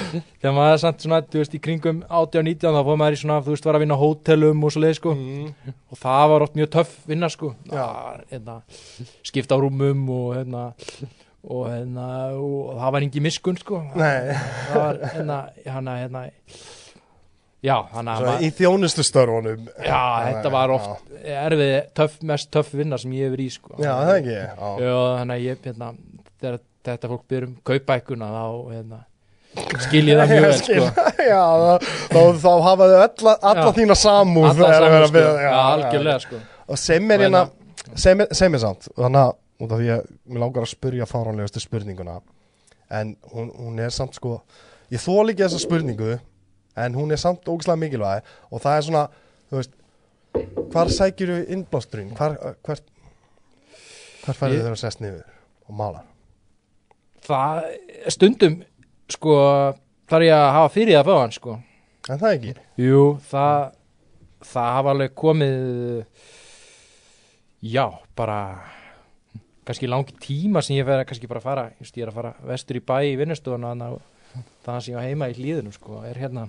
[0.40, 3.16] þegar maður er samt svona, þú veist, í kringum 18 og 19 þá fór maður
[3.16, 5.14] í svona, þú veist, var að vinna hótelum og svo leið sko,
[5.92, 7.55] og það var oft mjög töff vinna sko.
[7.73, 8.59] Að, hérna,
[9.27, 10.66] skipta á rúmum og hérna
[11.49, 14.35] og hérna, og það var engi miskun sko, Nei,
[14.68, 16.25] það var hérna, hérna, hérna
[17.64, 22.99] já, hann að í þjónustu störfunum Já, þetta var oft erfið, töff, mest töff vinna
[23.01, 23.77] sem ég hefur í sko.
[23.79, 25.92] Já, það ekki Já, þannig að ég, hérna,
[26.38, 26.61] þegar
[26.96, 28.98] þetta fólk byrjum kaupækuna þá, hérna,
[29.87, 30.88] skil ég það mjög vel, sko.
[31.33, 35.42] já þá, þá, þá hafa þau alla, alla þína samúð Alla þegar saman, þeir sko.
[35.44, 36.40] Já, algjörlega, sko.
[36.68, 37.44] og sem er Og hérna
[38.05, 41.07] sem er, sem er samt þannig að út af því að mér langar að spurja
[41.11, 42.18] fáránlegustu spurninguna
[42.94, 44.37] en hún, hún er samt sko
[44.92, 46.12] ég þól ekki þessa spurningu
[46.79, 49.03] en hún er samt ógislega mikilvæg og það er svona,
[49.51, 49.74] þú veist
[50.72, 52.37] hvar sækjur þú innblásturinn hvar,
[52.68, 52.85] hvar,
[54.24, 55.24] hvar færðu Ég- þau að sest niður
[55.68, 56.05] og mála
[57.29, 57.59] Það,
[58.14, 58.55] stundum,
[59.12, 59.35] sko,
[60.09, 61.59] þarf ég að hafa fyrir að fá hann, sko.
[62.09, 63.64] en það ekki Jú, það,
[64.49, 65.59] það hafa alveg komið,
[67.69, 67.85] já,
[68.17, 68.38] bara,
[69.69, 72.33] kannski langi tíma sem ég fer að kannski bara fara, just, ég er að fara
[72.49, 76.47] vestur í bæ í vinnustofuna, þannig að ég á heima í hlýðunum, sko, er hérna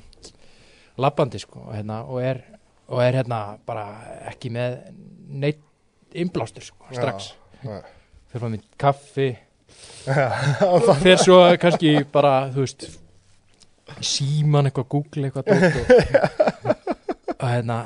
[0.99, 2.39] labbandi, sko, hérna, og er,
[2.87, 3.85] og er hérna bara
[4.31, 4.79] ekki með
[5.43, 5.59] neitt
[6.15, 7.33] innblástur, sko, strax.
[7.59, 9.29] Fyrir maður mynd kaffi,
[10.07, 10.27] já.
[11.03, 12.87] fer svo kannski bara, þú veist
[14.05, 15.59] síman eitthvað, google eitthvað og,
[17.39, 17.77] og hérna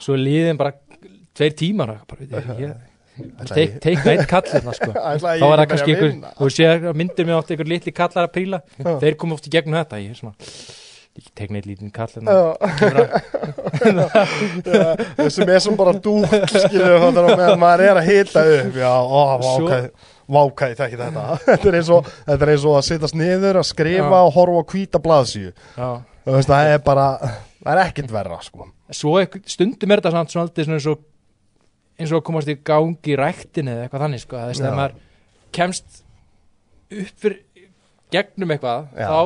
[0.00, 0.72] svo er liðin bara
[1.36, 2.00] tveir tímar og
[3.50, 4.90] teikna einn kall hérna sko.
[5.20, 6.30] Þá ekki það kannski að vinna?
[6.38, 8.58] þú sér myndir mig oft einhver litli kallar að príla
[9.02, 10.34] þeir koma oft í gegnum þetta ég er svona,
[11.18, 12.30] ég teikna einn lítinn kall að-
[15.30, 18.78] sem er sem bara dúk skilur þannig að maður er að hita upp.
[18.80, 19.82] Já, ó, Svo-
[20.30, 23.68] vákæð vákæð, þekki þetta þetta er, og, þetta er eins og að sittast niður að
[23.70, 24.24] skrifa Já.
[24.24, 25.52] og horfa á hvíta blaðsíu
[26.46, 27.06] það er bara,
[27.60, 28.70] það er ekkert verra sko.
[28.94, 31.06] svo einhver, stundum er þetta samt svona svona eins og
[32.00, 34.98] eins og komast í gangi í ræktinni eða eitthvað þannig sko, þess að maður
[35.56, 36.02] kemst
[36.90, 37.40] upp fyrir
[38.10, 39.06] gegnum eitthvað, Já.
[39.06, 39.20] þá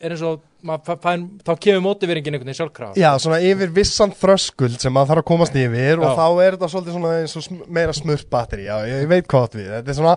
[0.00, 2.96] er eins og maður fæ- fær, þá kemur mótiveringin einhvern veginn sjálfkrafa.
[3.00, 6.16] Já, svona yfir vissan þröskuld sem maður þarf að komast yfir og Já.
[6.18, 9.56] þá er þetta svolítið svona eins og sm meira smurt batteri já, ég, veit hvað
[9.60, 9.70] við.
[9.78, 10.16] Þetta er svona,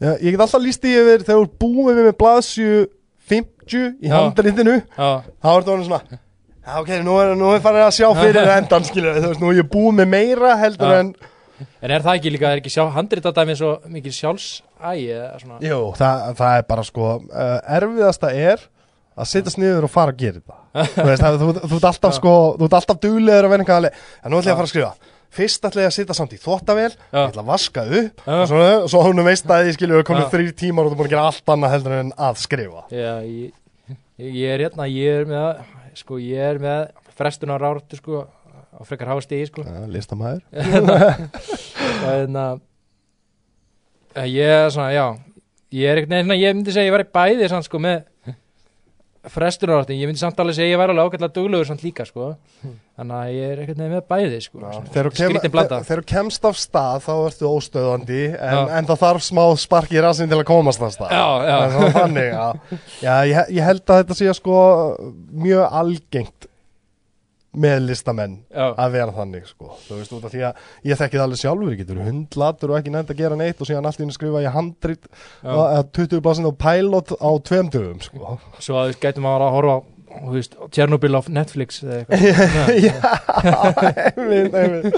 [0.00, 2.78] já, ég get alltaf líst í yfir þegar þú búið við með blaðsíu
[3.28, 5.10] 50 í Já,
[5.42, 6.02] þá er þetta svona
[6.68, 9.60] Já, ok, nú er, er farið að sjá fyrir endan, skilur þú veist, nú er
[9.62, 11.02] ég búið með meira heldur Já.
[11.02, 11.12] en
[11.82, 15.56] En er það ekki líka, er ekki sjá, handrita dæmi svo mikið sjálfsægi eða svona?
[15.66, 18.62] Jú, það, það er bara sko uh, erfiðasta er
[19.18, 22.16] að sittast niður og fara að gera þetta þú veist, það, þú, þú ert alltaf
[22.18, 24.74] sko þú ert alltaf duglegur að vera alveg en nú ætla ég að fara að
[24.74, 27.18] skrifa fyrst ætla ég að sitta samt í þvottavél Já.
[27.18, 28.32] ég ætla að vaska upp Já.
[28.38, 30.28] og svo, svo hún veist að ég skilju að Já.
[30.32, 33.52] þrýr tímar og þú búin að gera allt annað heldur en að skrifa Já, ég,
[34.24, 35.62] ég er hérna, ég er með,
[36.00, 39.66] sko, ég er með frestunar áratu, sko, á frekar háa stigi, sko.
[39.66, 42.46] ja, listamæður Og hérna,
[44.16, 45.06] eh, ég er svona, já,
[45.76, 48.06] ég er neina, ég myndi segja, ég væri bæði, sann, sko, með
[49.32, 52.32] frestunar áratu, ég myndi samt alveg segja, ég væri alveg ágætlega duglegur samt líka, sko.
[52.98, 54.60] Þannig að ég er ekkert með bæði, sko.
[54.62, 54.92] svona
[55.86, 60.02] Þegar þú kemst af stað þá ertu óstöðandi en, en það þarf smá spark í
[60.02, 61.54] rassin til að komast af stað Já, já.
[61.54, 62.78] Það er svona þannig, já.
[63.04, 64.58] Já, ég, ég held að þetta sé sko
[65.46, 66.47] mjög algengt
[67.58, 68.66] með listamenn Já.
[68.72, 69.74] að vera þannig sko.
[69.88, 72.80] þú veist út af því að ég þekki það alveg sjálfur ég getur hundlatur og
[72.80, 75.52] ekki nefnd að gera neitt og síðan allt í einu skrifa ég handrit Já.
[75.52, 78.38] eða 20 blasin á pilot á tveim dögum sko.
[78.62, 82.70] Svo að við gætum að að horfa þú Tjernobyl á Netflix eða eitthvað.
[82.86, 82.96] Já,
[84.16, 84.96] einmitt, einmitt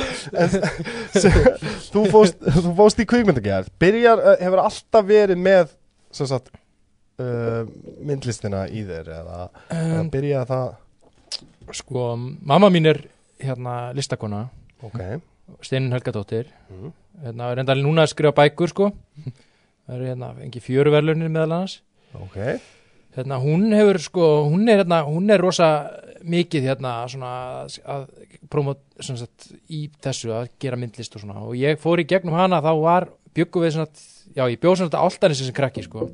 [1.91, 5.75] þú, fóst, þú fóst í kvikmyndagerð byrjar, uh, hefur alltaf verið með
[6.15, 6.53] sem sagt
[7.21, 7.65] uh,
[8.07, 10.71] myndlistina í þér eða, eða Um, byrjaði það
[11.77, 13.05] sko, mamma mín er
[13.41, 14.49] hérna listakona,
[14.83, 15.21] ok,
[15.63, 16.51] Steinin Helgadóttir.
[16.71, 16.93] Mm.
[17.25, 18.91] hérna, reyndar núna að skrifa bækur sko.
[19.87, 21.81] Það eru hérna engi fjöruverlunir meðal annars.
[22.15, 22.37] Ok.
[23.17, 25.71] Hérna, hún hefur sko, hún er hérna hún er rosa
[26.23, 27.33] mikið hérna svona
[27.67, 28.07] að
[28.51, 31.43] promot svona sett, í þessu að gera myndlist og svona.
[31.43, 35.03] Og ég fór í gegnum hana þá var byggum við svona, já ég bjóð svona
[35.03, 36.09] áltanissi sem krakki sko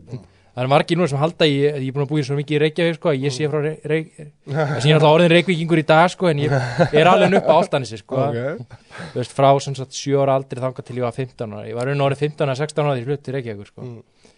[0.57, 2.61] það er margir núna sem halda í, ég er búin að búið svo mikið í
[2.62, 4.29] Reykjavík sko, ég sé frá Reykjavík Reykj...
[4.47, 6.55] þess að ég er alltaf orðin Reykjavíkingur í dag sko en ég
[6.97, 8.23] er alveg upp á áltanissi sko.
[8.25, 8.73] Ok,
[9.12, 11.77] þú veist, frá sem sagt 7 ára aldrei þangað til ég var 15 ára, ég
[11.77, 13.85] var raun og orðið 15 ára, 16 ára því ég flutti til Reykjavíkur sko.
[13.85, 14.33] Mm.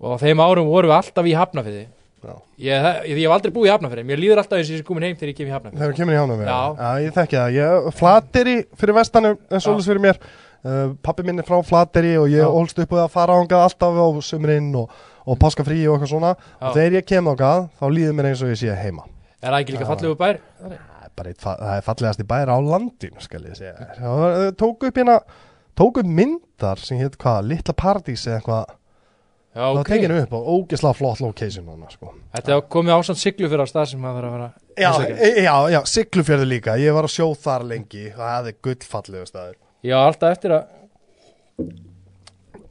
[0.00, 1.86] og á þeim árum vorum við alltaf í Hafnafyrði
[2.18, 2.34] Já.
[2.58, 4.86] ég, ég, ég hef aldrei búið í Hafnafyrði mér líður alltaf eins og ég sé
[4.86, 6.56] komin heim þegar ég kem í Hafnafyrði þegar kemur í hánum Já.
[6.78, 10.18] já, ég þekki það, ég flateri fyrir vestanum en svolítið fyrir mér
[10.64, 12.48] uh, pappi minn er frá flateri og ég Já.
[12.50, 14.90] ólst upp á að fara ángað alltaf á sömurinn og,
[15.28, 16.68] og páskafrí og eitthvað svona Já.
[16.68, 19.04] og þegar ég kem ángað þá líður mér eins og ég sé heima
[19.42, 19.90] er það ekki líka Já.
[19.92, 20.40] fallegu bær?
[20.58, 23.72] það er eitt, það er fallegast í bæra á landinu skal ég segja.
[23.98, 25.16] Já, það tók upp hérna
[25.78, 28.68] tók upp myndar sem hétt hvað, Litla Paradís eða eitthvað,
[29.50, 32.12] já, það var ok, tekinu upp á ógesla flott location hana, sko.
[32.36, 35.16] þetta komið ásand siglu fyrir á stað sem maður þarf að vera Já, heimsækja.
[35.26, 39.26] e- já, já, Siglufjörðu líka Ég var að sjó þar lengi og það er gullfallegu
[39.26, 40.64] staður ég á alltaf eftir að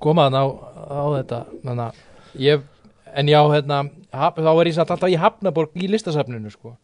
[0.03, 0.45] koma þann á,
[0.87, 1.39] á þetta
[1.73, 2.01] að
[2.43, 2.65] ég
[3.17, 3.79] en já, hérna,
[4.13, 6.75] haf, þá er ég satt alltaf í Hafnaborg í listasafninu sko.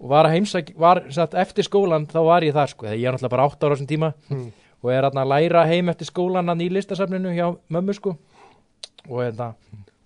[0.00, 3.16] Og var að heimsæk, var satt eftir skólan þá var ég þar sko, ég er
[3.16, 4.52] náttúrulega bara 8 ára á þessum tíma Hmm.
[4.82, 8.16] og er að læra heim eftir skólan í listasafninu hjá mömmu sko.
[9.08, 9.54] Og hérna,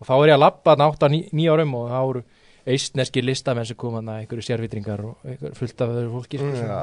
[0.01, 2.25] og þá er ég að labba hann 8 9 árum og þá eru
[2.65, 6.71] eistneski listamenn sem kom að einhverju sérvitringar og einhverju fullt af öðru fólki sko, sem
[6.71, 6.79] Já.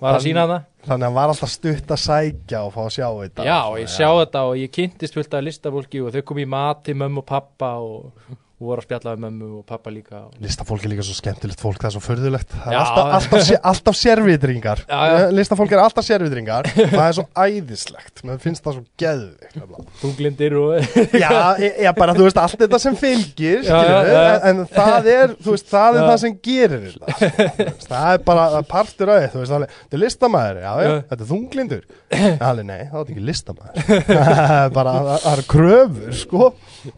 [0.00, 2.92] var að sína það Þannig að hann var alltaf stutt að sækja og fá að
[2.98, 6.42] sjá þetta Já, ég sjá þetta og ég kynntist fullt af listafólki og þau kom
[6.44, 9.90] í mat til mömmu og pappa og, og voru að spjalla við mömmu og pappa
[9.90, 10.20] líka.
[10.42, 12.80] Listafólk er líka svo skemmtilegt fólk, það er svo förðulegt Það er Já.
[12.84, 15.24] alltaf, alltaf, alltaf sérvitringar Já, já.
[15.34, 19.86] Listafólk er alltaf sérvitringar Það er svo æðislegt, mér finnst það svo geðvikt nefnilega.
[20.04, 20.70] Þunglindir og
[21.18, 21.30] Já,
[21.64, 24.22] ég, ég bara, þú veist, allt þetta sem fylgir Já, já, já.
[24.22, 26.06] En, en það er, veist, það er Já.
[26.12, 27.18] það sem gerir þetta.
[27.58, 30.86] Þú veist, Það er bara það er partur af alveg, þetta er listamæður Já, já,
[30.88, 30.94] Já.
[31.10, 33.74] þetta er þunglindur Alveg, nei, það er ekki listamæður
[34.14, 36.50] Það er bara, það það eru kröfur, sko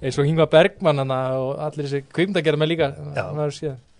[0.02, 2.90] eins og Hingva Bergmann hana, og allir þessi kvimdagerð með líka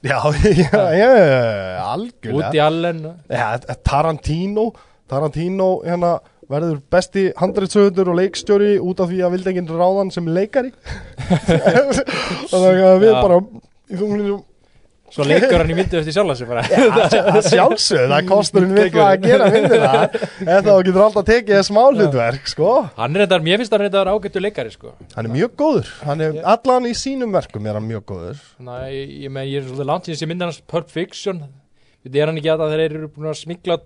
[0.07, 0.21] Já.
[0.53, 2.35] Já, já, já, algjörlega.
[2.37, 3.15] Woody Allen og...
[3.33, 4.67] Já, Tarantino.
[5.11, 6.13] Tarantino, hérna
[6.53, 10.71] verður besti handreitsöfundur og leikstjóri út af því að vildi enginn ráðan sem leikari.
[12.53, 13.17] Þannig að við Já.
[13.19, 14.37] bara í þunglinu
[15.15, 16.65] svo leikur hann í myndu eftir sjálf sig bara.
[16.67, 19.93] Að sjálfsögðu, það er kosturinn við það að gera myndina.
[20.57, 22.71] En þá getur alltaf tekið smá hlutverk sko.
[22.99, 24.95] hann er þetta, mér finnst hann þetta ágættu leikari sko.
[25.17, 25.93] Hann er mjög góður.
[26.07, 28.47] Hann er, allan í sínum verkum er hann mjög góður.
[28.59, 31.45] Þannig að ég, ég, með, ég er svolítið langt síðan sem myndi hans Pulp Fiction.
[32.07, 33.81] Þetta er hann ekki að það þeir eru búin að smikla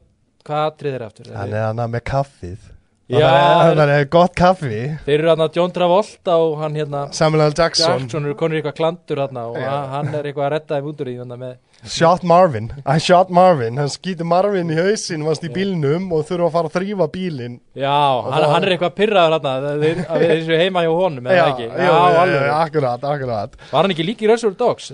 [0.47, 2.69] hvað atrið þeir aftur hann er hann með kaffið
[3.11, 3.31] Já,
[3.66, 7.55] hann er gott kaffi Þeir eru hann að John Travolta og hann hérna Samuel L.
[7.59, 9.73] Jackson, Jackson eru konur eitthvað klandur hann og Já.
[9.96, 11.59] hann- er eitthvað að redda þeim úr í þannig með
[11.90, 16.51] Shot Marvin I shot Marvin, hann skýtur Marvin í hausinn varst í bílnum og þurfa
[16.51, 20.03] að fara að þrýfa bílinn Já, hann, það- hann er eitthvað pyrraður hann að þeir
[20.05, 24.29] að þessu heima hjá honum eða ekki jú, alveg akkurat, akkurat Var hann ekki líki
[24.29, 24.90] í Reservoir Dogs?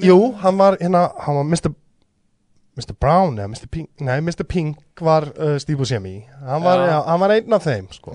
[0.00, 1.74] Jú, hann var hérna, hann var Mr.
[2.78, 2.94] Mr.
[3.00, 3.66] Brown eða Mr.
[3.70, 4.44] Pink, nei, Mr.
[4.48, 8.14] Pink var uh, Steve Buscemi hann var, já, hann var einn af þeim sko.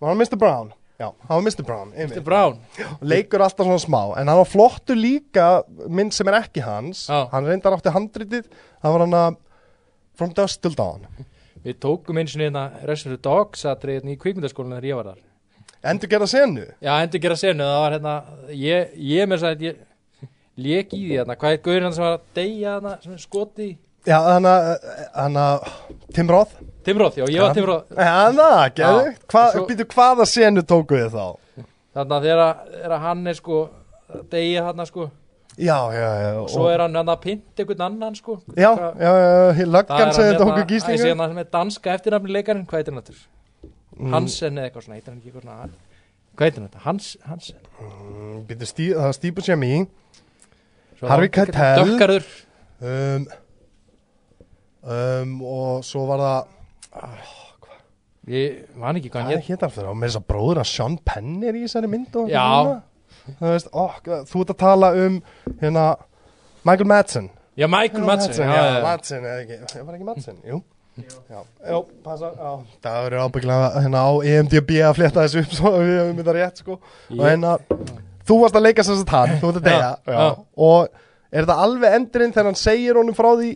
[0.00, 0.38] var hann Mr.
[0.40, 1.64] Brown já, hann var Mr.
[1.66, 1.92] Brown.
[1.92, 2.22] Mr.
[2.24, 2.58] Brown
[3.04, 5.48] leikur alltaf svona smá en hann var flottur líka
[5.88, 7.26] mynd sem er ekki hans Já.
[7.34, 9.40] hann reyndar átti handritið það var hann að
[10.14, 11.06] From Dust Till Dawn
[11.64, 15.22] Við tókum eins og hérna Reservoir Dogs atrið hérna í kvikmyndaskólinu þegar ég var þar
[15.90, 18.14] endur gera senu Já, endur gera senu, það var hérna
[18.56, 19.82] ég, ég með þess að ég
[20.56, 23.22] lék í því hérna, hvað er gaurin hann sem var að deyja hérna, sem er
[23.24, 23.72] skoti í?
[24.06, 24.68] já, hann að
[25.14, 25.68] hann að
[26.14, 29.18] Tim Roth Timróð, já, ég var Timróð hann að, geðu Já.
[29.32, 31.64] Hva, Svo- býtu, hvaða senu tóku þið þá
[31.94, 33.60] Þannig að þegar, hann er sko
[34.10, 35.06] að deyja hérna sko
[35.54, 39.10] já, já, já og svo er hann að pynta einhvern annan sko já, Hvað- já,
[39.24, 41.94] já, Það löggan er hann þið tóku hérna, ég sé gíslingu hérna sem er danska
[41.94, 43.26] eftirnafni leikarinn, hvað heitir hann þetta?
[43.94, 44.10] Mm.
[44.10, 45.68] Hansen eða eitthvað svona, heitir hann ekki eitthvað svona
[46.34, 46.84] Hvað heitir hann þetta?
[46.84, 49.86] Hans, Hansen stí, það var Steve Buscemi Svo
[51.02, 51.84] Harvey það- Keitel.
[51.84, 52.26] Dökkarður.
[52.84, 53.26] Um,
[54.84, 56.46] um, og svo var það
[58.24, 59.88] Ég man ekki hvað hann Hvað hétt hétt hann fyrir?
[59.92, 62.44] Og með þess að bróður að Sean Penn er í þessari mynd og Já.
[63.40, 63.84] veist, ó,
[64.30, 65.18] þú ert að tala um
[65.60, 65.84] hérna
[66.64, 67.26] Michael Madsen.
[67.56, 68.80] Já, Michael Madsen já, já, já.
[68.82, 70.62] Madsen, eða ekki, ég var ekki Madsen, jú.
[71.28, 72.50] Já, já, passa, já.
[72.86, 76.62] Það verður ábyggilega hérna á EMDB að flétta þessu upp svo við höfum þetta rétt,
[76.64, 76.78] sko.
[77.12, 77.58] Og hérna,
[78.28, 79.88] þú varst að leika sem sagt hann, þú ert að deyja.
[80.06, 80.28] Já, já.
[80.68, 80.88] Og
[81.34, 83.50] er þetta alveg endurinn þegar hann segir honum frá því?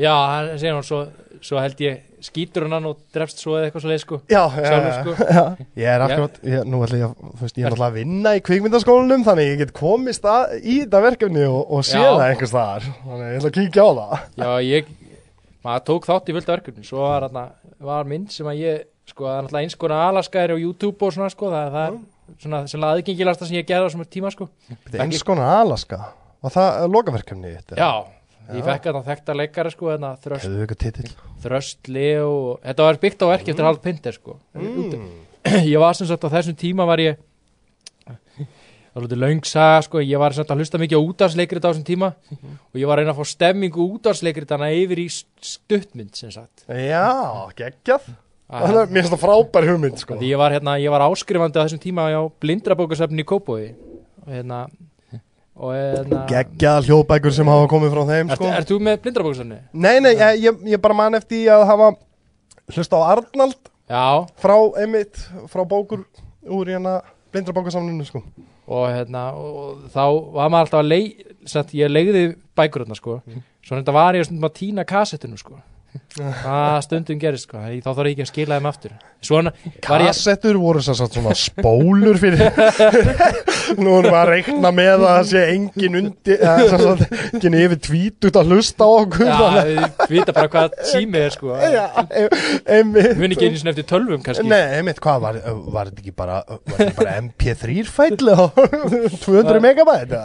[0.00, 1.00] Já, hann segir hann svo,
[1.44, 4.18] svo held ég skýtur hann og drefst svo eða eitthvað svo leið sko.
[4.28, 5.14] Já, já, já, sko.
[5.24, 5.44] já.
[5.80, 8.34] Ég er akkurat, ég, nú ætla ég, að- þú veist, ég er náttúrulega að vinna
[8.36, 12.52] í kvikmyndaskólanum þannig ég get komist að, í þetta verkefni og, og sé það einhvers
[12.52, 12.88] staðar.
[13.06, 14.12] Þannig ég ætla að kíkja á það.
[14.44, 14.92] Já, ég,
[15.64, 17.28] maður tók þátt í völda verkefni Svo var,
[17.90, 19.50] var mynd sem að ég Sko, það
[22.40, 24.48] svona Það, það aðgengilasta sem ég gerði á svona tíma sko.
[25.26, 26.00] Konar Alaska.
[26.40, 27.88] Og það er lokaverkefni þitt eða?
[27.88, 31.10] Já, ég fekk þarna þekkta leikari sko þröst,
[31.44, 34.38] þröstli og Þetta var byggt á verki eftir halv pinter sko.
[34.56, 35.10] Mm.
[35.72, 37.20] Ég var sem sagt á þessum tíma var ég
[38.90, 41.62] Það var lítið löng saga sko, ég var sem sagt að hlusta mikið á útvarsleikrit
[41.62, 46.18] á þessum tíma og ég var að reyna að fá stemmingu útvarsleikritana yfir í stuttmynd
[46.18, 46.64] sem sagt.
[46.66, 47.06] Já,
[47.54, 48.08] geggjað
[48.50, 50.14] Að- Það er mér finnst það frábær hugmynd sko.
[50.26, 53.74] Ég var, hérna, ég var áskrifandi á þessum tíma á blindrabókasöfni í Kópói
[54.26, 54.64] og hérna
[55.60, 58.48] og hérna Geggjað hljóðbækur sem hafa komið frá þeim sko.
[58.50, 59.58] ert þú með blindrabókasöfni?
[59.72, 61.92] Nei, nei, ég, ég, bara man eftir að hafa
[62.74, 65.18] hlusta á Arnald Já, frá einmitt,
[65.50, 66.04] frá bókur
[66.46, 67.00] úr hérna
[67.32, 68.22] blindrabókasamninu sko.
[68.70, 70.02] og hérna og þá
[70.34, 72.24] var maður alltaf að leið ég leiði
[72.56, 73.20] bækur hérna sko
[73.62, 75.58] svo þetta var ég að týna kassettinu sko
[76.16, 77.60] það stundum gerist sko?
[77.60, 78.92] Þá þarf ég ekki að skila þeim aftur.
[79.20, 82.40] Svona var ég Kassettur voru svo sagt svona spólur fyrir
[83.80, 87.02] Nú erum við að reikna með að það sé engin undir sem sagt,
[87.34, 89.28] engin yfir tvítut að hlusta á okkur.
[89.28, 91.52] Já, við vita bara hvað tími er sko.
[91.54, 92.30] Að- Já, e-
[92.78, 93.10] einmitt.
[93.20, 94.46] Við ekki einu sinni eftir tölvum kannski.
[94.48, 95.38] Nei, einmitt, hvað var,
[95.76, 96.40] var þetta ekki bara,
[96.96, 98.48] bara MP3 fæll á
[99.20, 100.16] 200 megabæt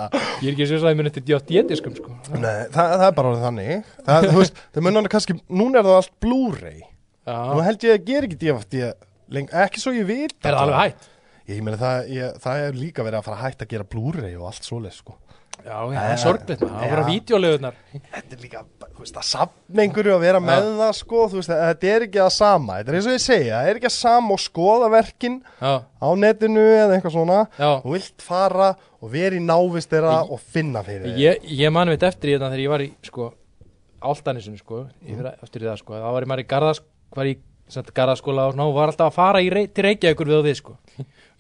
[0.42, 2.16] ég er ekki svo að ég mun eftir JD-diskum sko.
[2.40, 3.94] Nei, það, það er bara þannig.
[4.08, 4.28] Það,
[4.76, 6.80] það mun hann kannski, núna er það allt Blu-ray.
[7.26, 8.30] Nú held ég að gera
[8.62, 8.94] ekki
[9.34, 11.12] leng, ekki svo ég veit er það alveg hægt
[11.46, 14.34] Ég meina það, ég, það er líka verið að fara að hætta að gera Blu-ray
[14.40, 15.14] og allt svoleið sko.
[15.66, 16.80] já, já, það er sorgleitt maður.
[16.80, 17.10] Það voru Já.
[17.10, 21.40] vídeolegunar Þetta er líka, þú veist, að safna einhverju að vera með það sko, þú
[21.40, 22.80] veist, þetta er ekki það sama.
[22.80, 25.72] Þetta er eins og ég segja, það er ekki að sama og skoða verkin já,
[25.86, 27.40] á netinu eða eitthvað svona.
[27.62, 27.72] Já.
[27.86, 28.70] Þú vilt fara
[29.02, 32.38] og vera í návist þeirra og finna fyrir þeir ég, ég mani veit eftir í
[32.40, 33.32] þetta þegar ég var í sko
[34.10, 35.98] áltanisinu sko ég fyrir eftir það sko.
[36.00, 36.82] Þá var ég maður í garðas
[37.16, 37.36] var í
[37.98, 40.76] garðaskóla og og var alltaf að fara í, rey- til Reykjavíkur við og við sko.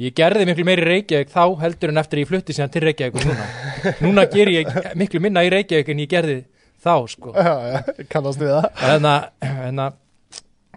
[0.01, 3.27] Ég gerði miklu meiri Reykjavík þá heldur en eftir að ég flutti síðan til Reykjavíkur
[3.29, 3.45] núna.
[4.05, 6.39] Núna ger ég miklu minna í Reykjavík en ég gerði
[6.85, 7.35] þá sko.
[7.37, 8.67] Já, já, kannast við það.
[8.81, 9.13] Hérna,
[9.45, 9.87] hérna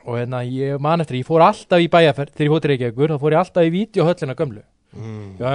[0.05, 3.12] og hérna ég man eftir, ég fór alltaf í bæjarferð þegar ég fór til Reykjavíkur,
[3.16, 4.62] þá fór ég alltaf í vídeohöllina gömlu.
[4.96, 5.51] Mm, já,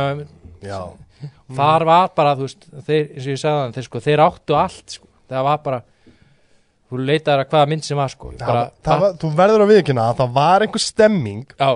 [0.64, 0.80] Já,
[1.58, 4.56] þar var bara, þú veist, þeir, eins og ég sagði þannig, þeir, sko, þeir áttu
[4.56, 5.80] allt, sko, það var bara
[6.94, 8.32] þú leitaðir að hvaða mynd sem var, sko.
[8.38, 11.72] Það, bara, það, var, þú verður að viðkynna að það var einhver stemming já,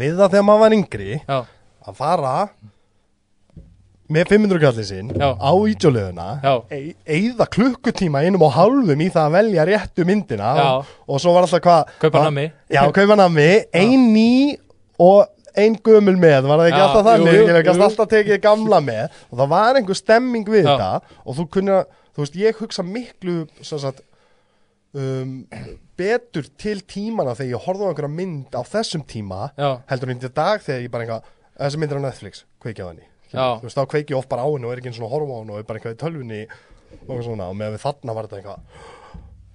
[0.00, 1.38] við það þegar maður var yngri já,
[1.86, 2.34] að fara
[4.06, 5.28] með 500 kallið sinn Já.
[5.34, 6.52] á ídjóliðuna já,
[7.10, 10.66] eigða klukkutíma einum og hálfum í það að velja réttu myndina Já.
[10.76, 12.44] og, og svo var alltaf hvað kaupa hvað- nammi.
[12.70, 14.28] Já, kaupa nammi, ein ný
[15.02, 15.26] og
[15.58, 17.82] ein gömul með var það ekki Já, alltaf þannig, jú, jú, ég hef jú.
[17.88, 19.04] alltaf tekið gamla með.
[19.32, 20.68] Og það var einhver stemming við Já.
[20.76, 24.04] þetta og þú kunni að, þú veist, ég hugsa miklu sem sagt
[24.96, 25.34] um,
[25.98, 30.22] betur til tímana þegar ég horfði á einhverja mynd á þessum tíma já, heldur en
[30.22, 33.06] í dag þegar ég bara einhvað þessi myndir á Netflix, kveiki á henni.
[33.60, 35.36] Þú veist, þá kveiki ég oft bara á henni og er ekki eins og horfa
[35.36, 36.42] á henni og er bara einhvað í tölvunni
[37.06, 38.94] og svona, og með þarna var þetta eitthvað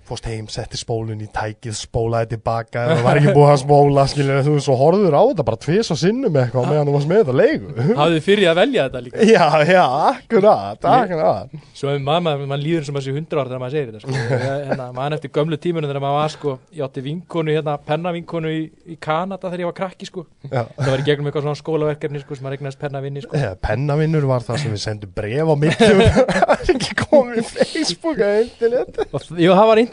[0.07, 4.41] fórst heim, setti spólun í tækið spólaði tilbaka, það var ekki búið að spóla skilur,
[4.45, 7.37] þú veist, svo horfður á þetta bara tvisa sinnum eitthvað meðan þú varst með þetta
[7.37, 12.61] leiku hafðu fyrir að velja þetta líka já, já, akkurat, akkurat svo er mamma, mann
[12.61, 14.11] líður sem að sé hundra ára þegar maður segir þetta sko.
[14.31, 18.51] Ég, hérna, mann eftir gömlu tímunum þegar maður var sko, ég átti vinkonu, hérna, pennavinkonu
[18.53, 20.25] í, í Kanada þegar ég var krakki sko.
[20.45, 20.61] já.
[20.77, 23.33] það var í gegnum eitthvað svona skólaverkefni sko, sem maður eignast pennavinni sko.
[23.41, 25.55] Ja, pennavinnur var það sem við sendum bref á
[26.61, 28.21] er ekki komið í Facebook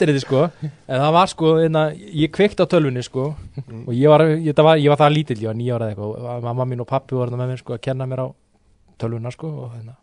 [0.09, 0.41] eða internet og þ- jú, það var interneti sko.
[0.89, 1.83] En það var sko, hérna,
[2.25, 3.25] ég kveikt á tölvunni sko.
[3.87, 6.43] Og ég var, ég, var, ég var það lítill, ég var nýja ára eða eitthvað.
[6.49, 8.27] Mamma mín og pappi voru með mér sko að kenna mér á
[8.99, 9.97] tölvuna sko og hérna.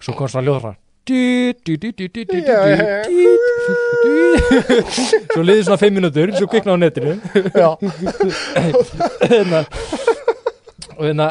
[0.00, 0.72] Svo kom svona ljóð frá
[1.10, 3.02] Já, já, já.
[5.34, 7.14] svo liði svona fimm minútur svo kvikna á netinu.
[7.56, 7.70] Já,
[9.32, 9.62] hérna.
[10.98, 11.30] Og hérna,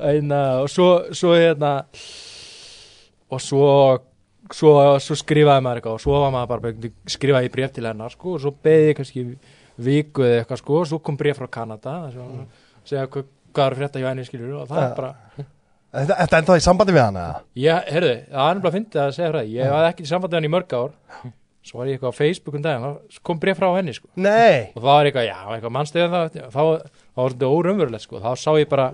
[0.00, 1.72] hérna og svo, svo hérna
[3.30, 3.68] og svo
[4.54, 8.14] svo, svo skrifaði maður eitthvað og svo var maður bara skrifaði í bref til hennar
[8.14, 9.24] sko og svo beði ég kannski
[9.78, 12.26] viku eða eitthvað sko og svo kom bref frá Kanada svo,
[12.88, 14.88] segja hvað, hvað er frétta hjá henni skilur og það Ja.
[14.90, 15.14] er bara
[15.88, 17.36] Þetta þetta ennþá í sambandi við hana eða?
[17.56, 19.52] ég, heyrðu, það er nefnilega að fyndi að segja því.
[19.54, 20.90] Ég hafði ekki í sambandi við henni í mörg ár.
[21.64, 24.10] Svo var ég eitthvað á Facebook um daginn þá kom bref frá henni sko.
[24.20, 26.60] Nei, og það var eitthvað, já, eitthvað mannstöðum það þá,
[27.22, 28.20] var þetta órumverulegt sko.
[28.20, 28.86] Þá sá ég bara,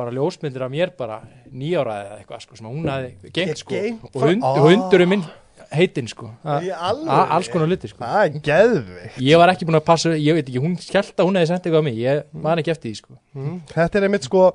[0.00, 1.20] bara ljósmyndir af mér bara
[1.52, 3.84] nýjára eða eitthvað sko sem hún hafði geimt sko.
[4.14, 5.24] og hund, hundurinn minn
[5.70, 6.30] heitinn sko.
[6.42, 8.02] Alls konar luti sko.
[8.02, 11.28] Það er geðvig ég var ekki búin að passa, ég veit ekki, hún skelt að
[11.28, 13.18] hún hefði sendt eitthvað á mig, ég man ekki eftir því sko.
[13.36, 14.48] Mm, Þetta er einmitt sko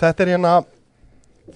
[0.00, 0.54] Þetta er hérna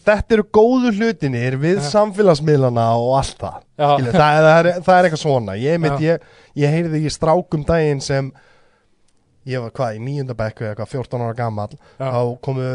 [0.07, 1.89] Þetta eru góðu hlutinir við Ja.
[1.91, 3.57] samfélagsmiðlana og allt það.
[3.75, 5.57] Skilu, það, það, er, það er eitthvað svona.
[5.59, 5.97] Ég, Já.
[6.05, 6.29] ég,
[6.63, 8.31] ég heyrði í strákum daginn sem
[9.51, 12.69] Ég var hvað í níundabekku eða eitthvað 14 ára gamall já, Þá komu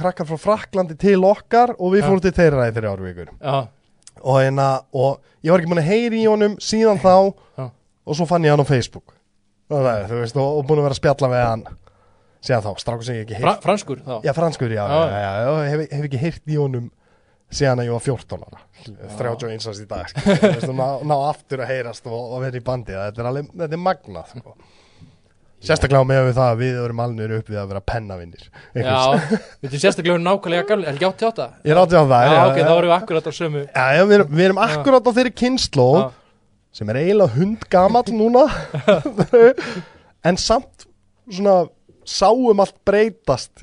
[0.00, 3.30] krakkar frá Fraklandi til okkar Og við fórum til þeirra í þeirra árvíkur
[4.20, 7.14] og, hérna, og ég var ekki búin að heyri í honum síðan þá
[8.10, 9.14] og svo fann ég hann á Facebook.
[9.70, 11.62] Og, það, þú veist, og, og búin að vera að spjalla við hann
[12.42, 14.14] síðan þá, strákur sem ég ekki Fra, heyrt franskur þá?
[14.26, 15.00] Já, franskur, já, Já.
[15.12, 16.88] já, já, hef, hef ekki heyrt í honum
[17.50, 18.60] síðan að ég var 14 ára.
[19.20, 20.12] 31 árs í dag
[20.70, 22.94] og ná, ná aftur að heyrast og, og vera í bandi.
[22.96, 24.54] Þetta er, alveg, þetta er magnað sko.
[25.60, 28.44] Sérstaklega með við það að við erum alnir upp við að vera pennavinnir
[28.80, 28.94] já,
[29.60, 31.48] veitum sérstaklega hún nákvæmlega gamle, er ekki 88?
[31.66, 33.84] ég er átti á það já, já, ok, þá erum við akkurat á sömu Já,
[33.96, 36.06] já, við erum, við erum akkurát á þeirri kynnsló Já.
[36.80, 38.46] sem er eiginlega hundgamall núna.
[40.28, 40.84] En samt
[41.32, 41.54] svona
[42.04, 43.62] sáum allt breytast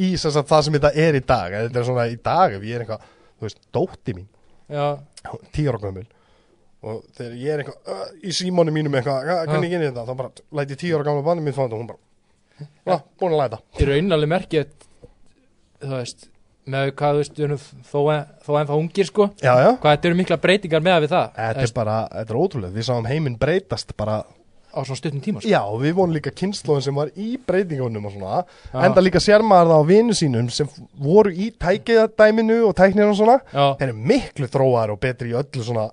[0.00, 1.52] í sem sagt, það sem þetta er í dag.
[1.66, 4.28] Þetta er svona í dag ef ég er eitthvað þú veist, dótti mín,
[4.72, 4.86] já,
[5.52, 6.06] tíu ára gömul
[6.84, 10.16] og þegar ég er eitthvað uh, í símónu mínum eitthvað, "Ja, hvernig genið þetta þá
[10.20, 12.02] bara læti tíu ára gamla bandi minn þetta og hún bara
[12.86, 13.58] Já, búin að læta.
[13.80, 14.68] Í rauninlega merkið
[15.82, 16.28] þú veist,
[16.70, 17.98] með hvað þú veist þó,
[18.46, 19.26] þó ennþá ungir sko.
[19.42, 21.34] Já, já, hvað þetta eru mikla breytingar með við það?
[21.40, 24.20] Þetta er bara, þetta er ótrúlega Við sáum heiminn breytast bara
[24.74, 25.50] á svona stuttum tíma sko.
[25.50, 28.40] Já, við vorum líka kynnslóðin sem var í breytingunum og svona.
[28.72, 28.78] Já.
[28.88, 33.18] Enda líka sér maður það á vinu sínum sem voru í tækiðadæminu og tæknir og
[33.18, 33.36] svona.
[33.52, 35.88] Þeir eru miklu þróaðar og betri í öllu svona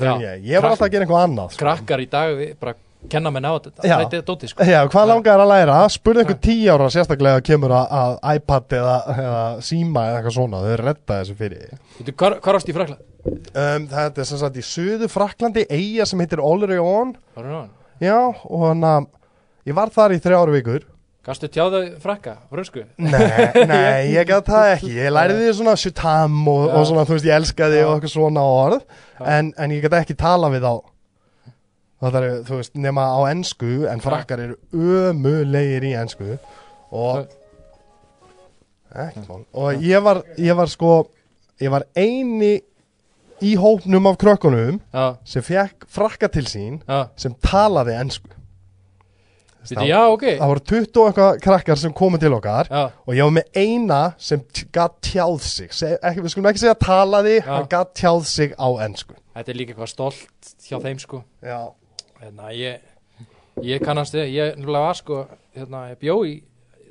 [0.00, 0.14] Já.
[0.14, 1.60] er ég, ég var alltaf að gera eitthvað annað sko.
[1.64, 2.74] krakkar í dag við bara
[3.12, 5.78] kenna menn á þetta er dótið sko Já, hvað langar að læra?
[5.90, 10.60] Spurði einhver tíu ára sérstaklega að kemur að, iPad eða, eða síma eða eitthvað svona
[10.62, 12.98] Þau redda þessu fyrir Veitu, hvar, hvar ást í frakla?
[13.26, 17.58] um, Þetta er sem sagt í söðu Fraklandi eiga sem heitir Olri On Var hún
[17.58, 17.74] á hann?
[18.02, 19.10] Já, og hann að
[19.66, 20.86] Ég var þar í þrjáru vikur
[21.22, 22.82] Gastu tjáðu frakka, frönsku?
[22.98, 23.20] Nei,
[23.70, 24.88] nei, ég gæti það ekki.
[24.96, 28.42] Ég læriði því svona sjutam og, og svona, þú veist, ég elskaði og eitthvað svona
[28.42, 28.80] orð
[29.22, 30.74] en, en ég gæti ekki tala við á
[32.02, 36.32] Það er, þú veist, nema á ensku en frakkar eru ömulegir í ensku
[36.90, 37.28] og
[39.28, 39.44] mál.
[39.54, 41.04] Og ég var, ég var sko
[41.62, 42.56] ég var eini
[43.42, 44.82] í hópnum af krökkunum
[45.22, 46.82] sem fekk frakka til sín
[47.14, 48.34] sem talaði ensku
[49.70, 50.24] veitu, já, ok.
[50.40, 53.60] Það voru 20 og eitthvað krakkar sem komu til okkar Já, og ég var með
[53.62, 55.72] eina sem t- gat tjáð sig.
[55.76, 57.46] Seg, ekki, við skulum ekki segja talaði Já.
[57.52, 59.14] hann gat tjáð sig á ensku.
[59.36, 61.22] Þetta er líka eitthvað stolt hjá þeim sko.
[61.42, 61.60] Já,
[62.22, 62.78] Hérna, ég,
[63.66, 65.16] ég kannast þið, ég náttúrulega var sko,
[65.56, 66.36] hérna, ég bjó í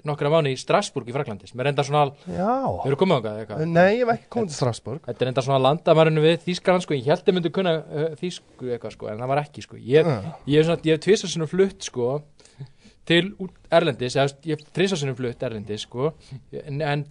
[0.08, 3.64] nokkra mánu í Strasburg í Fraklandi sem er enda svona, við erum komið ákvað eitthvað?
[3.70, 6.98] Nei, ég var ekki komið til Strasbourg Þetta er enda svona landamærinu við Þýskaland sko,
[6.98, 9.80] ég held að myndi kunna uh, Þýsku eitthvað sko, en það var ekki sko.
[9.80, 10.10] Ég,
[10.50, 12.10] ég ég hef tvisar sinnum flutt sko
[13.10, 13.32] til
[13.74, 16.12] Erlendis, eða ég hef tvisar sinnum flutt Erlendis sko,
[16.66, 17.06] en, en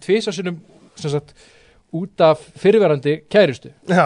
[1.15, 1.33] sagt
[1.91, 3.17] út af fyrirverandi
[3.91, 4.05] já,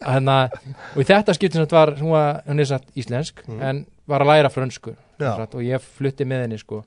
[0.00, 0.58] Þannig að,
[0.94, 3.60] og í þetta skipti sem sagt var, hún var, hún er satt íslensk Mm.
[3.62, 6.82] en var að læra frönsku sagt, og ég flutti með henni sko.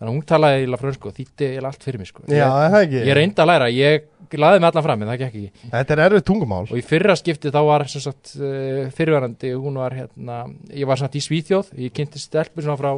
[0.00, 2.22] Þannig að hún talaði eiginlega frönsku og þýtti eiginlega allt fyrir mig sko.
[2.28, 3.00] Já, ég, það ekki?
[3.04, 5.68] ég reyndi að læra, ég laði mig allan fram en það gekk ekki.
[5.74, 6.60] Þetta er erfið tungumál.
[6.70, 10.38] Og í fyrra skipti þá var sem sagt uh, fyrirverandi, hún var hérna
[10.72, 12.92] ég var samt í Svíþjóð, ég kynnti stelpur svona frá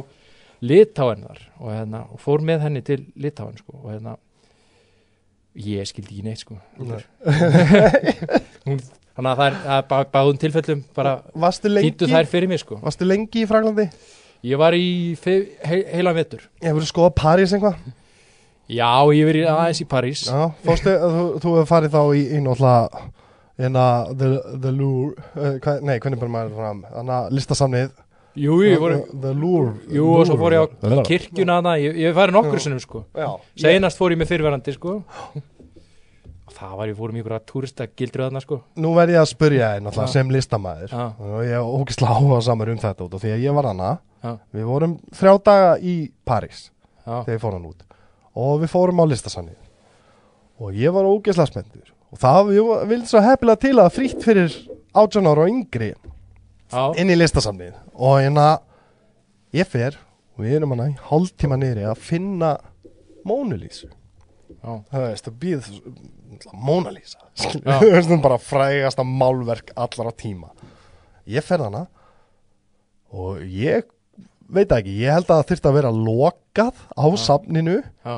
[0.63, 4.15] Litáen þar og, hérna, og fór með henni til Litáen sko, og hérna
[5.59, 6.55] ég skildi ekki neitt sko
[8.65, 8.79] hún,
[9.13, 12.79] þannig að það er að bá, báðum tilfellum bara þýttu þær fyrir mig sko.
[12.81, 13.85] Varstu lengi í Fraklandi?
[14.43, 16.47] ég var í fe, he, heila vetur.
[16.63, 17.77] Hefur þú skoðað París eitthvað?
[18.73, 20.23] já, ég verið aðeins í París.
[20.27, 23.03] Já, fórstu, þú, þú hefur farið þá í, í náttúrulega
[23.63, 23.85] hérna,
[24.17, 24.31] the,
[24.63, 26.83] the Louvre uh, hvað, nei, hvernig bara maður fram?
[26.89, 27.93] Þannig að listasamnið
[28.39, 28.99] jú, ég voru
[29.93, 30.67] jú, og svo fór ég á
[31.07, 33.03] kirkjuna þarna, ég, ég farið nokkur sinnum sko.
[33.17, 33.29] Já,
[33.59, 34.95] Seinast fór ég með fyrirverandi sko.
[35.33, 38.59] Og það var ég fórum í ykkur túrista gildru þarna sko.
[38.81, 41.05] Nú verð ég að spyrja þér náttúrulega sem listamæður Já.
[41.13, 43.91] og ég er ógislega áhuga samar um þetta út af því að ég var hana
[44.23, 44.31] Já.
[44.55, 46.69] við vorum þrjá daga í París
[47.03, 47.83] Já, þegar ég fór hann út.
[48.33, 49.59] Og við fórum á listasannið
[50.63, 51.91] og ég var ógislega spenntur.
[52.13, 52.53] Og það
[52.89, 54.53] vildi svo heppilega til að frítt fyrir
[54.93, 55.93] 18 ára og yngri
[57.01, 58.47] inn í listasamnið og hérna
[59.53, 59.97] ég fer
[60.33, 62.53] og við erum hana í hálftíma niðri að finna
[64.63, 65.71] já, það veist að býð
[67.93, 70.49] veist bara frægasta málverk allara tíma.
[71.29, 71.85] Ég fer hana
[73.13, 73.85] og ég
[74.53, 77.17] veit ekki, ég held að það þurfti að vera lokað á Já.
[77.23, 78.15] safninu já,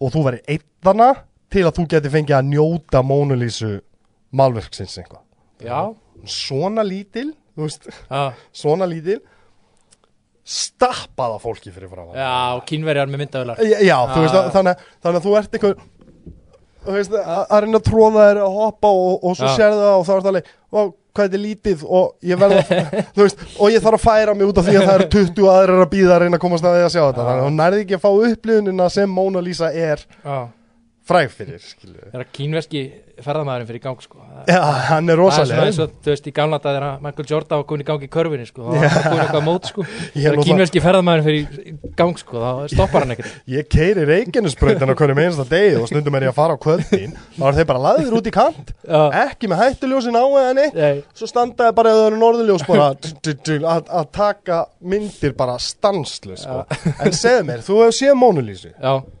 [0.00, 1.10] og þú væri eittana
[1.52, 3.70] til að þú geti fengið að njóta Mona Lisa
[4.36, 5.22] málverksins eitthvað.
[6.28, 8.22] Svona lítil, þú veist já,
[8.62, 9.18] svona lítil
[10.48, 14.22] stappaða fólki fyrir frá já, og kínverjar með myndavilar já, já þú Ah.
[14.24, 15.82] veist þannig, þannig að þú ert eitthvað
[16.88, 19.56] þú veist að, að reyna að tróða þér að hoppa og, og svo Já.
[19.58, 20.80] sérðu það og þá er það alveg "Vá,
[21.18, 22.62] hvað þetta er lítið og ég verða
[23.16, 25.50] þú veist, og ég þarf að færa mig út af því að það eru 20
[25.52, 27.28] aðrir að býða að reyna að komast að því að sjá þetta Já.
[27.28, 30.38] þannig að þú nærði ekki að fá upplifunina sem Mona Lisa er Já,
[31.08, 32.80] fræg fyrir það er að kínverski
[33.18, 34.18] ferðamæðurinn fyrir gang sko.
[34.22, 37.26] Það- já, hann er Það er svona rosalega þú veist, í gamla dag þegar Michael
[37.32, 38.78] Jordan var komin í gang í körfinni sko, þá Já.
[38.78, 39.80] var komin eitthvað mót sko.
[39.88, 41.42] Ég er náttúrulega- kínverski ferðamæðurinn fyrir
[41.98, 43.32] gang sko, þá stoppar hann ekkert.
[43.50, 47.12] Ég keiri Reykjanesbrautin á hverjum einasta degi og stundum er ég að fara á kvöldin
[47.34, 48.74] þá er þeir bara laðir út í kant.
[49.24, 52.66] Ekki með hættuljósin á nei, svo standaði bara eða það eru norðurljós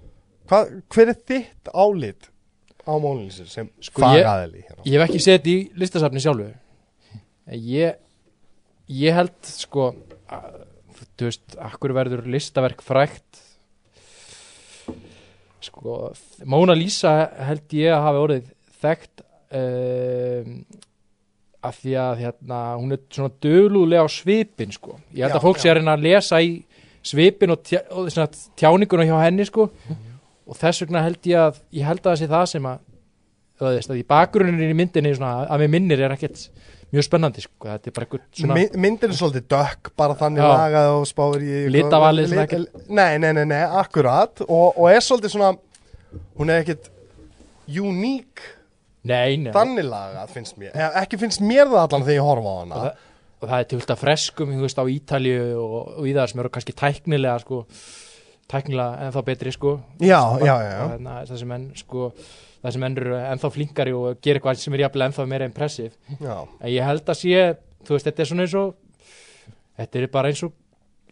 [0.48, 0.58] já,
[0.94, 2.28] hver er þitt álit
[2.88, 4.84] á Mónulísu sem Sko, fagaðili hérna?
[4.84, 6.48] ég hef ekki sett í listasafni sjálfu
[7.52, 7.98] ég
[8.88, 9.90] ég held sko
[10.32, 10.62] að,
[11.20, 13.42] þú veist, akkur verður listaverk frægt
[15.64, 16.12] sko
[16.48, 17.14] Mona Lisa
[17.48, 19.24] held ég að hafi orðið þekkt
[19.58, 20.52] um,
[21.68, 24.94] af því að hérna, hún er svona dölulega á svipin sko.
[25.10, 26.52] ég held Já, að fólk sé að reyna að lesa í
[27.08, 28.06] svipin og, tjá, og
[28.58, 29.66] tjáninguna hjá henni sko.
[30.48, 32.84] Og þess vegna held ég að ég held að það sé það sem að
[33.58, 36.44] þú veist, að í bakgrunnin í myndinni svona, að mér minnir er ekkert
[36.94, 37.68] mjög spennandi sko.
[37.68, 40.50] þetta er bara eitthvað svona My, myndin er svolítið dökk bara þannig Já.
[40.54, 45.34] lagað og spáir í Litavalið Lit- nei, nei, nei, nei, akkurat og, og er svolítið
[45.34, 45.50] svona
[46.38, 46.88] hún er ekkit
[47.68, 48.46] uník
[49.04, 49.52] nei, nei.
[49.52, 52.60] þannig lagað finnst mér Eða, ekki finnst mér það allan þegar ég horfa á og,
[52.62, 53.06] hana það,
[53.38, 56.54] og það er til freskum þú veist, á Ítalju og, og í það sem eru
[56.56, 57.64] kannski tæknilega sko,
[58.48, 59.78] tæknilega ennþá betri sko.
[60.00, 62.12] já, já, já, hérna, það sem menn sko,
[62.62, 65.92] það sem menn eru ennþá flinkari og gera eitthvað sem er jafnvel ennþá meira impressiv
[66.60, 67.42] en ég held að sé,
[67.84, 68.72] þú veist, þetta er svona eins og
[69.78, 70.52] þetta er bara eins og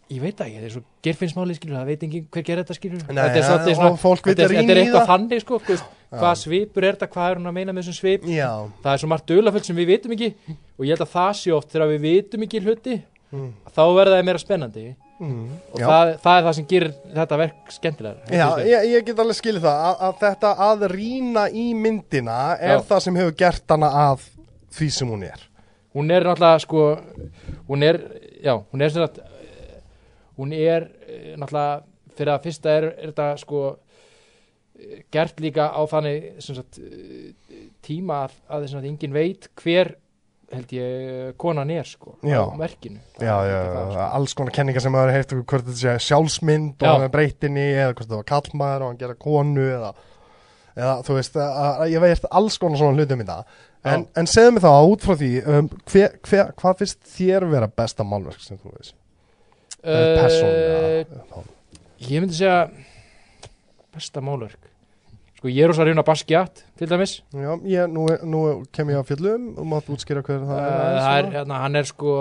[0.07, 3.01] ég veit ekki, þetta er svo gerfinnsmáli skilur, það veit engin hver gerir þetta skilur
[3.07, 5.57] Nei, þetta er, ja, svona, þetta er, þetta er eitthvað þannig sko,
[6.13, 8.23] hvað svipur er þetta, hvað er hún að meina með þessum svip?
[8.85, 10.29] Það er svo margt dölaföld sem við vitum ekki
[10.79, 13.49] og ég held að það sé oft þegar við vitum ekki hluti Mm.
[13.75, 14.81] þá verða það meira spennandi
[15.17, 15.45] Mm.
[15.73, 19.37] og það, það er það sem gerir þetta verk skemmtilega Já, ég, ég get alveg
[19.39, 22.83] skilið það að, að þetta að rýna í myndina er Já.
[22.91, 24.27] það sem hefur gert hana að
[24.77, 25.47] því sem hún er
[25.97, 26.85] hún er náttúrulega sko
[27.71, 27.99] hún er,
[28.45, 29.81] já, hún er eh,
[30.37, 31.81] hún er eh, náttúrulega
[32.17, 37.33] fyrir að fyrsta er, er þetta sko eh, gert líka á þannig sem sagt eh,
[37.85, 39.95] tíma að, að þess að enginn veit hver
[40.53, 42.39] held ég konan er sko Já.
[42.47, 44.03] á verkinu Já, já, Það, sko.
[44.19, 47.89] alls konar kenningar sem maður heilt hvort þetta sé sjálfsmynd og hann er breytinni eða
[47.93, 49.91] hvort þetta var kallmaður og hann gera konu eða,
[50.77, 53.57] eða þú veist, að, að, ég veit alls konar svona hlutum í það.
[53.87, 57.69] En, en segðu mig þá út frá því um, hver, hver, hvað finnst þér vera
[57.83, 58.95] besta málverk sem þú veist?
[59.83, 61.43] Uh, uh, persónulega
[62.07, 62.57] ég myndi segja
[63.95, 64.67] besta málverk
[65.37, 67.13] sko ég er ósað að reyna Basquiat til dæmis.
[67.33, 68.41] Já, ég, nú, nú
[68.73, 71.61] kem ég að fjallum og mátt útskýra hver það Uh, er, það er, aðeins, hérna,
[71.63, 72.15] hann er sko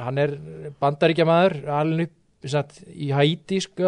[0.00, 0.34] hann er
[0.82, 3.84] bandaríkjamaður alveg upp satt, í hætísku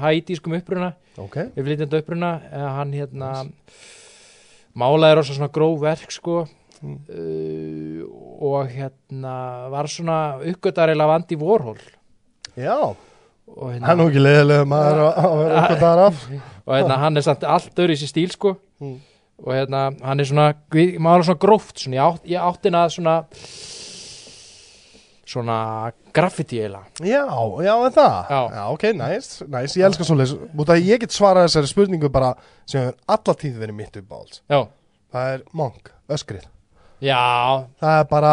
[0.00, 0.94] hætískum uppruna.
[1.20, 3.32] Ok, við flytjandi uppruna eh, hann hérna
[4.76, 6.44] málaði rosa svona gróf verk sko
[6.76, 6.98] Mm.
[7.08, 8.00] uh,
[8.44, 11.78] og hérna var svona uppgötarilega vandi vorhól
[12.52, 12.76] já.
[13.48, 16.20] Og hann er hérna, nú ekki leiðilega maður að vera þar af
[16.66, 18.56] og hérna hann er samt allt öðru í sér stíl sko.
[18.80, 18.96] Mm.
[19.44, 22.94] og hérna hann er svona, við- málar svona gróft svona, ég, átt, ég áttina að
[22.96, 23.16] svona
[25.26, 26.86] svona graffiti eiginlega.
[27.02, 27.24] Já,
[27.66, 28.18] já, en það?
[28.30, 28.66] Já.
[28.72, 30.34] ok, næs, næs, ég elskar svoleiðis.
[30.54, 34.42] Út að ég get svarað þessari spurningu bara sem hefur alla tíð verið mitt uppáhalds.
[34.50, 34.60] Já,
[35.16, 36.46] Það er Monk, öskrið.
[37.00, 37.18] Já,
[37.80, 38.32] Það er bara,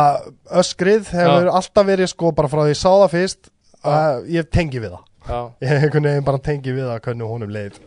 [0.62, 3.50] öskrið hefur alltaf verið sko bara frá því ég sá það fyrst
[3.84, 5.04] að ég tengi við það
[5.64, 7.78] Ég einhvern veginn bara tengi við það hvernig honum leið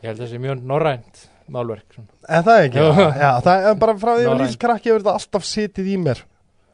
[0.00, 1.96] ég held að það sé mjög norrænt málverk.
[2.30, 2.82] En það er ekki,
[3.20, 3.30] Já.
[3.44, 4.44] það er bara frá því ég var Norrænt.
[4.48, 6.20] lítill krakki hefur þetta alltaf sitið í mér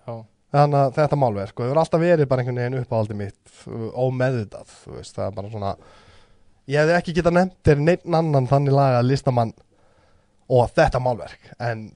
[0.07, 0.15] já,
[0.57, 3.63] Þannig að þetta málverk, sko, hefur alltaf verið bara einhvern veginn uppáhaldi mitt
[4.05, 5.73] ómeðvitað, þú veist, það er bara svona
[6.71, 9.53] ég hefði ekki getað nefnt þér neitt annan þannig lagað listamann
[10.47, 11.87] og þetta málverk, en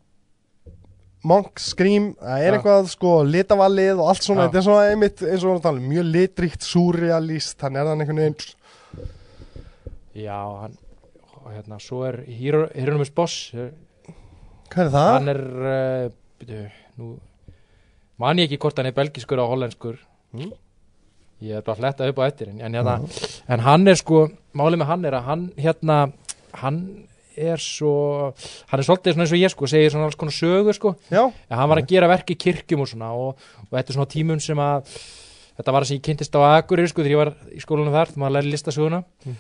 [1.20, 5.42] Monk, Scream, það er eitthvað sko litavallið og allt svona, þetta er svona einmitt eins
[5.44, 9.10] og við talum, mjög litríkt, súrealist, þannig er það einhvern veginn.
[10.20, 10.78] Já hann,
[11.50, 13.68] hérna svo er Hieronymus Boss eh,
[14.72, 15.10] Hvað er það?
[15.12, 16.08] hann er uh,
[16.40, 16.62] byrju,
[17.00, 17.12] nú
[18.20, 20.00] man ég ekki hvort hann er belgiskur og hollenskur.
[20.36, 20.50] Mm.
[21.42, 22.96] ég er bara að fletta upp á eftir en, hérna,
[23.50, 25.96] en hann er sko málið með hann er að hann hérna
[26.60, 26.80] hann
[27.36, 27.92] er svo
[28.70, 31.22] hann er svolítið svona eins og ég sko segir svona alls konar sögur sko Já,
[31.30, 33.36] en hann var að gera verk í kirkjum og svona og,
[33.68, 34.90] og þetta er svona tímum sem að
[35.60, 38.12] þetta var það sem ég kynntist á Akureyri sko þegar ég var í skólanum þar
[38.12, 39.36] þegar maður læri listasöguna Mm.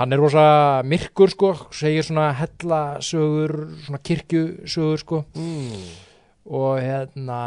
[0.00, 0.44] hann er rosa
[0.88, 3.52] myrkur sko segir svona hellasögur
[3.84, 5.82] svona kirkjusögur sko mm.
[6.56, 7.40] og hérna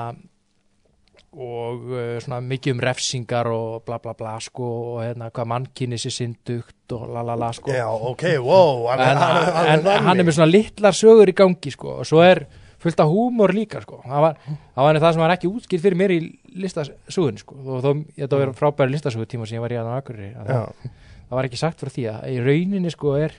[1.33, 5.97] og uh, svona mikið um refsingar og bla bla bla sko og hérna hvað mannkynni
[6.01, 7.71] sér syndugt og la la la sko.
[7.73, 11.73] Já ok, wow en, hann, en, en hann er með svona litlar sögur í gangi
[11.73, 12.45] sko og svo er
[12.83, 14.01] fullt af húmor líka sko.
[14.03, 14.37] Það var,
[14.75, 16.19] það var það sem var ekki útskilt fyrir mér í
[16.59, 17.55] listasögun sko.
[17.63, 20.93] Og þó þetta var frábæri listasögutíma sem ég var í að á Akureyri að það,
[21.29, 23.37] það var ekki sagt frá því að í rauninni sko er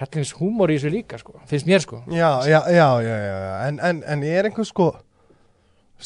[0.00, 2.00] hellings húmor í þessu líka sko finnst mér sko.
[2.08, 3.52] Já, já, já, já, já.
[3.68, 4.88] En, en, en er einhver sko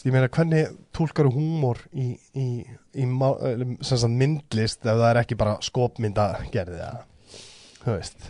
[0.05, 2.47] ég meina hvernig tólkar húmor í, í,
[2.95, 6.99] í má- eh, myndlist ef það er ekki bara skopmynda gerði það
[7.87, 8.29] þú veist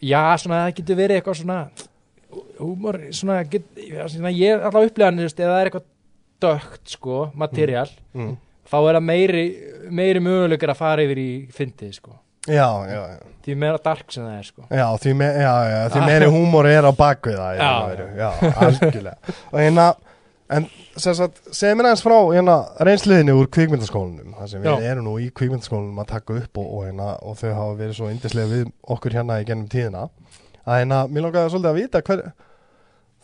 [0.00, 1.58] já svona það getur verið eitthvað svona
[2.62, 5.88] húmor svona, get, já, svona ég er alltaf upplegaðan eða það er eitthvað
[6.42, 8.34] dögt sko material mm.
[8.70, 9.44] þá er það meiri,
[9.90, 12.16] meiri möguleikar að fara yfir í fyndið sko
[12.48, 15.82] já, já, já, því meira dark sem það er sko já, því, me, já, já,
[15.94, 17.74] því meiri húmor er á bakvið það Já.
[17.92, 18.08] veru.
[18.18, 18.30] já,
[18.66, 19.86] algjörlega og hérna
[20.52, 20.68] en
[21.00, 26.00] segð mér aðeins frá hérna, reynsliðinni úr kvikmyndaskólanum þar sem við erum nú í kvikmyndaskólanum
[26.02, 29.40] að taka upp og, og, hérna, og þau hafa verið svo indislega við okkur hérna
[29.40, 30.06] í gennum tíðina.
[30.62, 32.24] Að hérna, mér langaði svolítið að vita hver,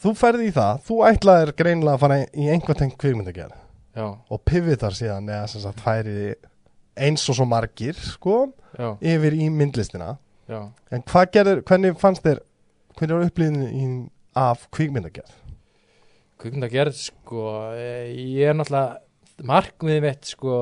[0.02, 3.56] þú ferði í það, þú ætlaðir greinilega að fara í einhvern tengt kvikmyndagerð.
[3.98, 6.34] Já, og pivotar síðan eða sem sagt færi
[6.98, 8.48] eins og svo margir sko,
[9.02, 10.16] yfir í myndlistina.
[10.48, 10.60] Já.
[10.94, 12.44] En hvað gerður, hvernig fannst þér
[12.98, 13.98] hvernig var upplýðin
[14.38, 15.34] af kvikmyndagerð?
[16.38, 20.58] Kvikmynda gerð sko eh, ég er náttúrulega markmiðið mitt sko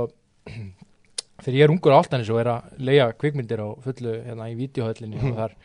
[1.43, 4.57] þegar ég er ungur á Altanis og er að leia kvikmyndir á fullu hérna í
[4.59, 5.57] vídeohöllinni og þar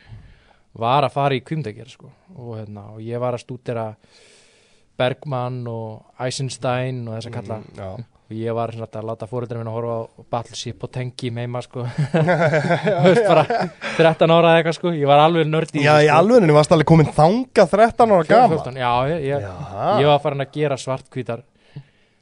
[0.81, 3.87] var að fara í kvikmyndagerð sko og, hérna, og ég var að stúdera
[4.99, 7.61] Bergman og Eisenstein og þess að kalla
[7.97, 8.05] Mm.
[8.31, 10.01] Og ég var svona að láta fóreldrar minn að horfa á
[10.33, 11.85] Battleship og Tengi með heima sko.
[12.87, 13.45] Þú veist, bara
[13.99, 14.95] 13 ára eitthvað sko.
[14.97, 16.17] Ég var alveg nörd í Já, í sko.
[16.17, 19.47] alveginu varst alveg komin þanga 13 ára gama 14, já, ég, ég,
[20.01, 21.45] ég var farin að gera svartkvítar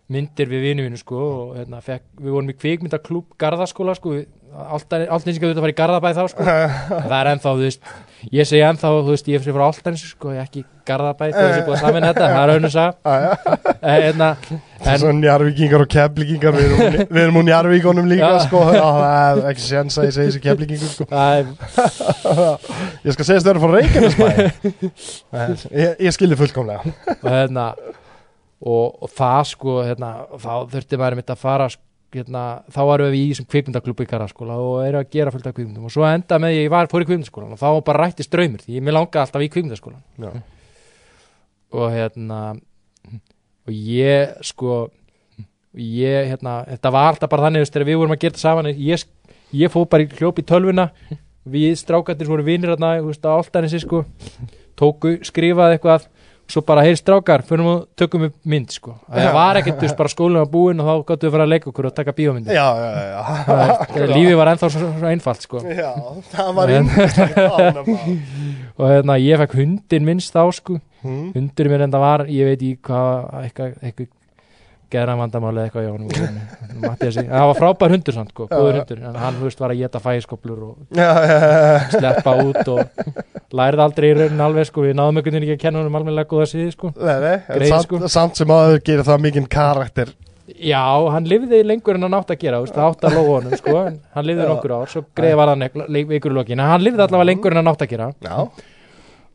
[0.09, 4.15] myndir við vinnu mínu sko og hérna, fekk, við vorum í kvikmyndaklúb Garðaskóla sko,
[4.65, 6.47] alltaf eins og þetta var í Garðabæ þá sko.
[7.09, 7.91] Það er ennþá, þú veist,
[8.35, 11.59] ég segi ennþá þú veist, ég fyrir frá alltaf sko, ekki Garðabæ þú veist, ég
[11.61, 12.91] er búið að samin þetta, það er raun og sag
[13.83, 14.29] hérna,
[14.79, 18.61] en Svo njarvíkingar og keflíkingar Við erum, við erum úr njarvíkonum líka sko.
[18.73, 21.07] Það er ekki sens að ég segi þessi keflíkingur sko.
[21.11, 21.45] það er
[23.09, 24.27] Ég skal segja þetta frá Reykjanesbæ.
[25.75, 26.95] Ég, ég skildi fullkomlega.
[27.19, 27.67] Og hérna
[28.59, 30.09] og, og það sko hérna,
[30.41, 31.85] þá þurfti maður mitt að fara sk-
[32.15, 32.43] hérna,
[32.73, 35.87] þá varum við í þessum kvikmyndaklubbi í Garðaskóla og erum að gera fullt af kvikmyndum.
[35.89, 38.79] Og svo enda með ég, var fór í kvikmyndaskólan og þá bara rætti ströymur því
[38.79, 40.41] ég mér langaði alltaf í kvikmyndaskólan
[41.69, 42.39] og hérna
[43.69, 44.81] og ég sko
[45.77, 49.03] ég hérna, þetta var alltaf bara þannig þegar við vorum að gera þetta saman ég,
[49.53, 50.89] ég fóð bara í hljóp í tölvuna
[51.49, 54.03] við strákandir sem voru vinir þú veist, á áltanissi sko
[54.79, 56.07] tóku, skrifaði eitthvað
[56.49, 59.13] svo bara heyri strákar, fyrir og tökum við mynd sko, Já.
[59.19, 61.47] það var ekkert þú veist, bara skólinn var búinn og þá gáttu við að fara
[61.47, 62.57] að leika okkur og taka bíómyndir.
[62.57, 62.89] Já, já,
[63.99, 65.63] já lífið var ennþá svo, svo einfalt sko.
[65.65, 65.91] Já,
[66.33, 67.91] það var ánum
[68.79, 70.79] og hérna, ég fekk hundin minnst þá sko.
[70.99, 71.29] Hmm.
[71.31, 74.09] hundurinn mér enda var, ég veit í hvað eitthvað, eitthvað
[74.93, 77.23] geðra vandamáli eitthvað hjá honum Mattiasi.
[77.29, 78.79] það var frábær hundur samt, sko, góður Já.
[78.83, 83.11] hundur en hann, veist, var að geta fægiskoplur og Já, já, já sleppa út og
[83.59, 86.31] lærið aldrei í raunin alveg, sko, við náðum einhvern veginn ekki að kenna honum almennilega
[86.33, 88.01] góða síði, sko Nei, nei, Greið, samt, sko.
[88.15, 90.15] samt sem aður gerir það mikinn karakter
[90.49, 90.81] Já,
[91.13, 93.75] hann lifði lengur en hann átt að gera, það átt að lóa honum, sko,
[94.15, 94.49] hann lifði Já.
[94.49, 97.69] nokkur ár, svo greið var hann ykkur lokin, en hann lifði allavega lengur en hann
[97.69, 98.35] átt að gera Já,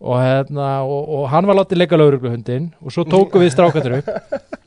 [0.05, 4.11] og, hérna, og, og hann var látið leika laurugluhundin og svo tókum við strákatur upp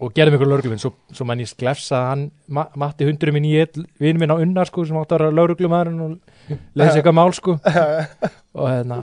[0.00, 3.56] og gerðum ykkur laurugluminn svo, svo mann ég sklefsa hann ma matti hundurinn minn í
[4.00, 7.58] vinn minn á unnar sko sem átti að vera lauruglumæðurinn og leiðis eitthvað mál sko.
[8.60, 9.02] Og hérna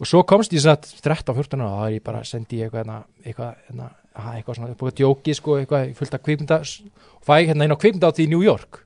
[0.00, 2.80] og svo komst ég satt 13-14 ára og þá er ég bara sendi ég eitthvað
[2.80, 7.26] hérna, eitthvað, hérna, aha, eitthvað svona upp á djóki sko eitthvað fullt af kvikmynda og
[7.26, 8.80] fæ hérna inn á kvikmynda átti í New York.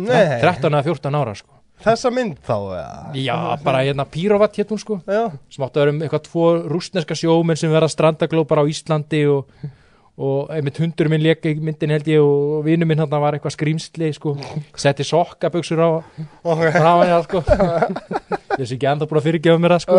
[0.00, 0.40] Nei.
[0.40, 1.50] 13 eða 14 ára sko.
[1.84, 2.88] Þessa mynd þá, já
[3.26, 6.44] já bara hérna Pírovat hétt hún sko Já, sem áttu að vera um eitthvað tvo
[6.70, 9.50] rústneska sjómenn sem verða strandaglópar á Íslandi og,
[10.14, 13.56] og einmitt hundur minn leka í myndin held ég og vinnu minn hann var eitthvað
[13.56, 14.36] skrýmsli sko,
[14.78, 16.62] setti sokkaböksur á ok.
[16.76, 17.42] frá hann sko.
[18.54, 19.98] Ég sé ekki ennþá búin að fyrirgefa mér það sko.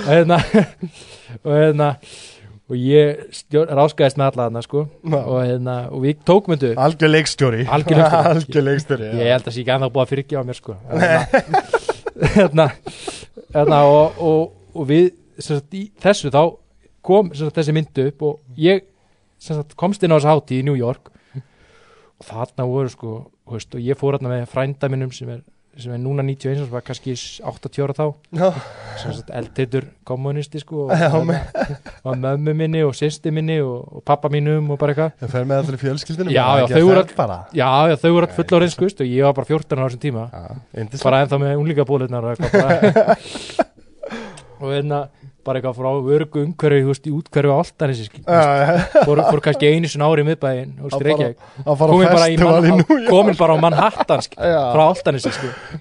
[0.00, 0.40] Og hérna
[1.42, 1.90] og hérna
[2.66, 4.86] og ég stjórn, ráskaðist með alla þarna sko.
[5.12, 6.72] Og hérna og við tókum þetta.
[7.76, 9.10] Algjör leikstjóri.
[9.20, 10.78] Ég held að sé ekki ennþá búin að fyrirgefa mér sko.
[12.16, 12.64] Hérna, hérna,
[13.52, 16.40] hérna og, og, og við sagt, í þessu þá
[17.06, 18.86] kom sagt, þessi myndu upp og ég
[19.42, 21.12] sagt, komst inn á þessu hátíð í New York
[22.16, 23.18] og þarna voru sko
[23.50, 25.42] veist, og ég fór hérna með frænda minnum sem er,
[25.76, 27.12] sem er núna 91 sem var kannski
[27.44, 28.06] 80 ára þá.
[29.36, 31.30] Eldheitur kommunisti sko og,
[32.08, 35.12] og mömmu minni og sýsti minni og, og pappa mínum og bara eitthvað.
[35.20, 37.38] Það fer með allir fjölskyldunum Já, já, þau voru fer bara.
[37.52, 40.26] Já, já, þau voru full árið skust og ég var bara 14 á þessum tíma.
[40.32, 43.66] Já, bara ennþá með unglíka bólirnar og eitthvað
[44.62, 45.04] og hérna
[45.46, 46.42] bara eitthvað frá örgu
[46.88, 47.56] veist, í útkverfi á
[48.26, 50.28] já, fór, fór kannski einu sinna ári í
[51.64, 54.84] og fara komin á bara, í komin bara á Manhattan skil, frá.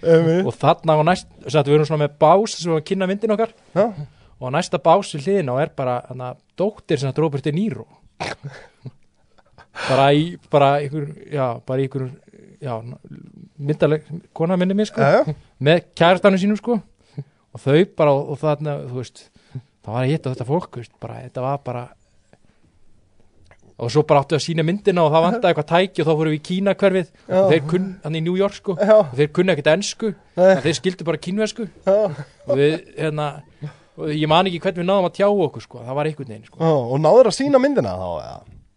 [0.01, 0.45] Einmitt.
[0.45, 1.31] og þarna var næst
[1.71, 3.51] við erum svona með bás sem var að kynna myndin okkar.
[3.75, 3.85] Já,
[4.39, 7.87] og næsta bás við hliðina og er bara hana, dóttir sem að Robert De Niro
[9.89, 12.09] bara í bara ykkur, já, bara ykkur
[12.63, 12.75] já,
[13.57, 15.01] myndaleg kona minni mér sko.
[15.01, 15.35] Já, já.
[15.59, 16.79] með kærastanum sínum sko.
[17.55, 19.25] Og þau bara og þarna þú veist
[19.85, 21.85] það var að hitta þetta fólk veist, bara, þetta var bara
[23.75, 26.31] og svo bara áttu að sína myndina og það vantaði eitthvað tæki og þá fórum
[26.31, 27.35] við í Kína hverfið Já.
[27.41, 28.75] og þeir kunn, hann í New York sko.
[28.79, 30.45] Já, og þeir kunni ekkert ensku Nei.
[30.53, 31.67] en þeir skildu bara kínversku.
[31.83, 31.97] Já.
[32.47, 33.27] og við, hérna
[33.95, 35.83] og ég man ekki hvernig við náðum að tjá okkur sko.
[35.83, 36.59] Það var einhvern veginn sko.
[36.63, 38.35] Ó, Og náður að sína myndina þá, já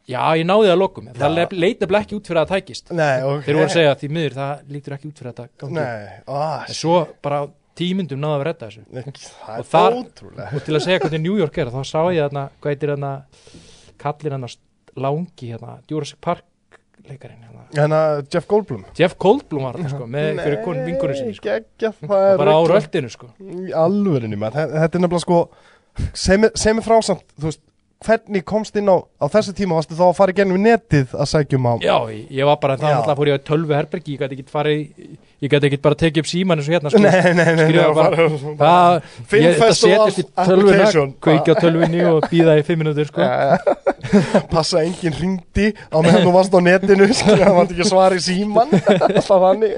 [0.08, 1.48] já, ég náði það lokum, það Já.
[1.60, 2.92] leit nefnilega ekki út fyrir að það tækist.
[2.96, 3.42] Nei, ok.
[3.44, 6.40] Þeir voru að segja því miður, það lítur ekki út fyrir að það gangi á,
[6.64, 7.40] en svo bara
[7.78, 8.82] á tímyndum náðu að redda þessu
[9.46, 9.98] það Og þar-
[10.56, 13.12] og til að segja hvernig New York er þá sá ég þarna, hvað heitir þarna
[13.98, 14.48] kallir hann
[14.98, 16.44] langi hérna, Jurassic Park
[17.08, 17.62] leikarinn hérna.
[17.72, 17.98] Hérna,
[18.32, 21.48] Jeff Goldblum Jeff Goldblum var þarna sko, með einhverju kon vingunum sinni sko.
[21.78, 23.30] það er bara á röldinu sko.
[24.52, 25.38] Þe- þetta er nefnilega sko
[26.14, 27.62] sem er frásamt, þú veist
[28.06, 31.30] hvernig komst inn á, á þessu tíma varstu þá að fara í gennum netið að
[31.32, 31.96] sækjum á já,
[32.30, 32.98] ég var bara, það Já.
[33.00, 34.84] alltaf fór ég á tölvu herbergi, ég gæti ekki farið
[35.42, 37.00] ég gæti ekki bara tekið upp síman eins og hérna sko.
[37.02, 38.28] Nei, nei, nei, nei bara-
[38.58, 38.98] Það,
[39.38, 43.26] ég, Festival setjast í tölvuna, kveiki á tölvunni og býða í fimm minútur sko.
[44.54, 48.22] passa að enginn ringdi á meðan þú varst á netinu það var ekki svar í
[48.22, 49.74] síman alltaf þannig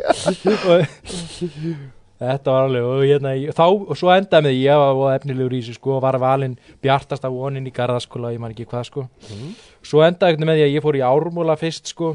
[0.68, 5.14] og þetta var alveg og, hérna, ég- þá, og svo endaði með ég var voða
[5.20, 8.66] efnilegur í þessu sko og var valinn bjartast af vonin í garðaskóla ég man ekki
[8.68, 9.54] hvað sko Mhm.
[9.82, 12.12] svo endaði með því að ég fór í ármúla fyrst sko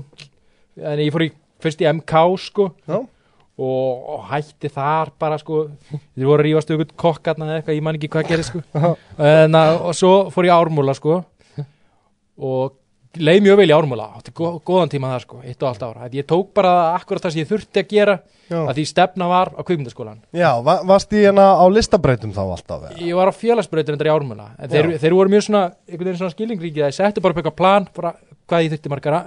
[0.77, 2.97] en ég fór í, fyrst í MK sko Já.
[3.57, 5.69] og, og hætti þar bara sko
[6.17, 8.61] þið voru að rífast ykkur kokkarna eða eitthvað, ég man ekki hvað gerði sko
[9.17, 11.23] en, að- og svo fór ég ármúla sko
[12.37, 12.73] og
[13.17, 16.09] leið mjög vel í ármúla átti gó- góðan tíma þar sko, eitt og allt ára
[16.11, 19.49] ég tók bara akkurat það sem ég þurfti að gera Já, að því stefna var
[19.57, 23.95] á kvikmyndaskólan Já va varst í hérna á listabreytum þá alltaf ég var á félagsbreytur
[23.97, 27.33] endar í ármuna en þeir, þeir voru mjög svona, svona skilingríkið að ég settu bara
[27.33, 29.17] upp eitthvað plan hvað ég þurfti margar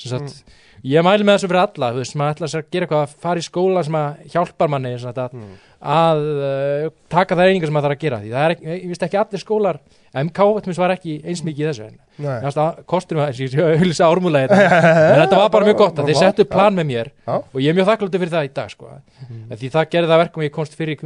[0.00, 0.44] sagt,
[0.84, 3.40] ég mæli með þessu fyrir alla þú veist, maður ætla að gera eitthvað að fara
[3.40, 5.56] í skóla sem að hjálpar manni sagt, að, Mm.
[5.80, 8.90] Að uh, taka það einingar sem maður þarf að gera því það er ekki, ég
[8.90, 9.80] veist ekki allir skólar
[10.20, 10.48] MK
[10.82, 11.98] var ekki eins mikið í þessu en
[12.44, 12.82] fannst að
[13.24, 16.90] að þessi auðvitað ármúlega en þetta var bara mjög gott að þeir settu plan með
[16.90, 18.92] mér og ég er mjög þakkláttur fyrir það í dag sko.
[18.92, 19.42] mm.
[19.56, 21.00] því það gerði það verkum að ég komst fyrir í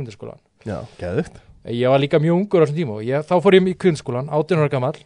[0.99, 3.77] geðugt ég var líka mjög ungur á þessum tíma og ég, þá fór ég í
[3.81, 4.97] kvindskólan, 18 ára gamall.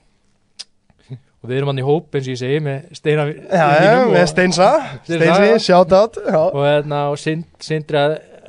[1.39, 4.09] Og við erum hann í hóp eins og ég segi með steina Já, já, mínum
[4.11, 4.71] með og, Steinsa.
[5.07, 8.01] Steinsa, shout out og, hérna, og Sind, Sindri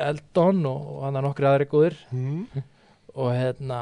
[0.08, 2.00] Eldon og, og hann er nokkri aðri góðir.
[2.16, 2.64] Mm.
[3.20, 3.82] og hérna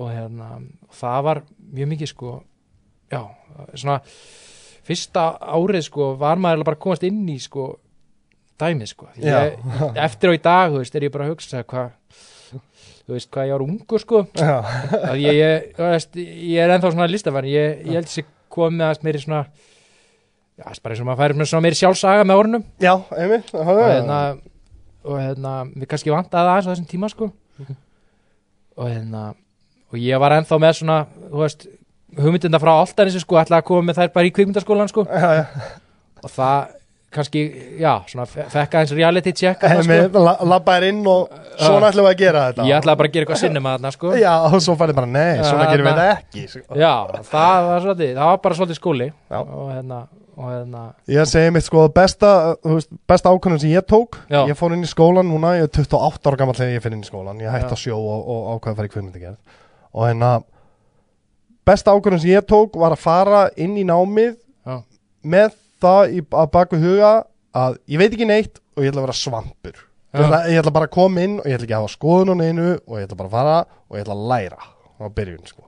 [0.00, 0.48] og hérna
[0.96, 1.42] það var
[1.74, 2.34] mjög mikið sko
[3.10, 3.22] já,
[3.74, 4.00] svona
[4.86, 7.72] fyrsta árið sko var maður bara að komast inn í sko
[8.60, 9.08] dæmið sko.
[9.20, 9.56] Ég,
[10.06, 11.96] eftir á í dag, þú veist, er ég bara að hugsa hvað
[12.50, 14.22] þú veist hvað ég var ungur sko.
[14.36, 19.04] Að ég, ég, veist, ég er ennþá svona listafann ég, ég held sér komið að
[19.06, 19.42] meiri svona
[20.60, 22.66] já, bara eins og maður færi með svona meiri sjálfsaga með orðunum.
[22.82, 24.20] Já, einmitt og hérna
[25.04, 27.30] og hérna, við kannski vantaði aðeins á þessum tíma sko.
[28.80, 29.30] Og hérna
[29.90, 30.98] og ég var ennþá með svona
[31.30, 31.64] þú veist,
[32.20, 35.06] hugmyndinda frá Altanissi sko ætlaði að koma með þær bara í kvikmyndaskólan sko.
[35.10, 35.72] Já, já,
[36.22, 36.76] og það
[37.10, 37.40] kannski,
[37.82, 40.20] já, svona fe- fekk aðeins reality check sko.
[40.46, 42.66] labbaðir inn og svona ætlum við að gera þetta.
[42.70, 44.12] Ég ætlaði bara að gera eitthvað sinnum að þarna sko.
[44.20, 46.78] Já, og svo færði bara, nei, svona gerum við þetta ekki sko.
[46.78, 46.92] já,
[47.32, 49.38] það var svolítið, það var bara svolítið skóli Já.
[49.42, 49.98] og hérna,
[50.48, 52.30] hérna Ég segi mitt sko, besta,
[53.10, 54.44] besta ákvörðun sem ég tók Já.
[54.48, 57.04] Ég fór inn í skólan núna, ég er 28 ára gammal þegar ég finn inn
[57.04, 59.58] í skólan Ég hætti að sjó og, og ákvæða að fara í kvikmyndagerð.
[59.90, 60.30] Og hérna,
[61.66, 64.80] besta ákvörðun sem ég tók var að fara inn í námið já,
[65.22, 67.12] Með það í, að baku huga
[67.56, 69.80] að ég veit ekki neitt og ég ætla að vera svampur.
[70.10, 72.32] Ég ætla, ég ætla bara að koma inn og ég ætla ekki að hafa skoðun
[72.32, 73.56] á neinu og ég ætla bara að fara
[73.90, 74.60] og ég ætla að læra
[75.00, 75.62] á byrjun sko.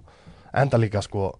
[0.53, 1.31] enda líka sko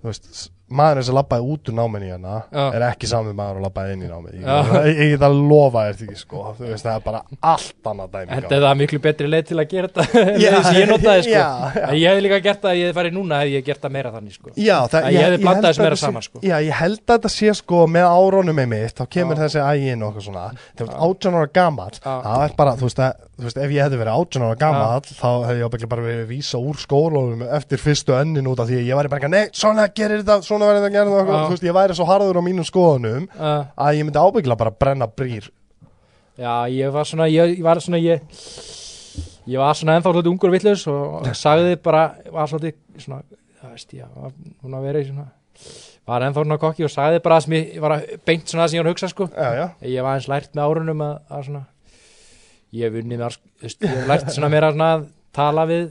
[0.00, 0.28] þú veist,
[0.66, 2.62] maðurinn sem labbaði út úr náminni hérna Já.
[2.74, 4.56] er ekki sami maður og labbaði inn í námið ég, Já.
[4.88, 7.20] ég, ég get að lofa þér því sko þú veist, það er bara
[7.52, 8.56] allt annað dæmi Þetta sko.
[8.56, 11.44] er það miklu betri leið til að gera þetta Já, leiðin sem ég notaði sko.
[11.86, 13.94] En ég hefði líka gert það að ég hefði farið núna hefði ég gert það
[13.98, 16.42] meira þannig sko Já, það, Að ég hefði blandað að meira saman, sko.
[16.42, 19.44] Já, ég held að þetta sé sko með árónum með mitt, þá kemur Já.
[19.46, 20.44] þessi ægin og eitthvað svona,
[20.74, 23.72] þegar þú ert 18 ára gammal það er bara, þú veist, að, þú veist, ef
[23.74, 26.78] ég hefði verið 18 ára gammal þá hefði ég ábygglega bara verið að vísa úr
[26.80, 30.38] skólanum eftir fyrstu önnin út af því að ég væri bara, nei, svona gerir þetta,
[30.46, 31.36] svona verður þetta gerð Já.
[31.36, 34.72] þú veist, ég væri svo harður á mínum skoðunum uh, að ég myndi ábygglega bara
[34.72, 35.50] brenna brýr.
[36.36, 38.24] Já, ég var svona ég, ég var svona ég
[39.46, 43.22] ég var svona ennþá svolítið ungur villus og sagði bara, var svolítið svona,
[43.60, 44.32] það veist ég, var
[44.64, 45.28] hún að vera í svona
[46.06, 48.68] var ennþá svona kokki og sagði bara það sem ég, var að beint svona það
[48.70, 49.26] sem ég var að hugsa sko.
[49.32, 51.62] Já, já, ég var eins lært með árunum að, að svona
[52.76, 52.98] ég hef
[53.60, 55.06] þú veist, ég hef lært svona svona að
[55.36, 55.88] tala við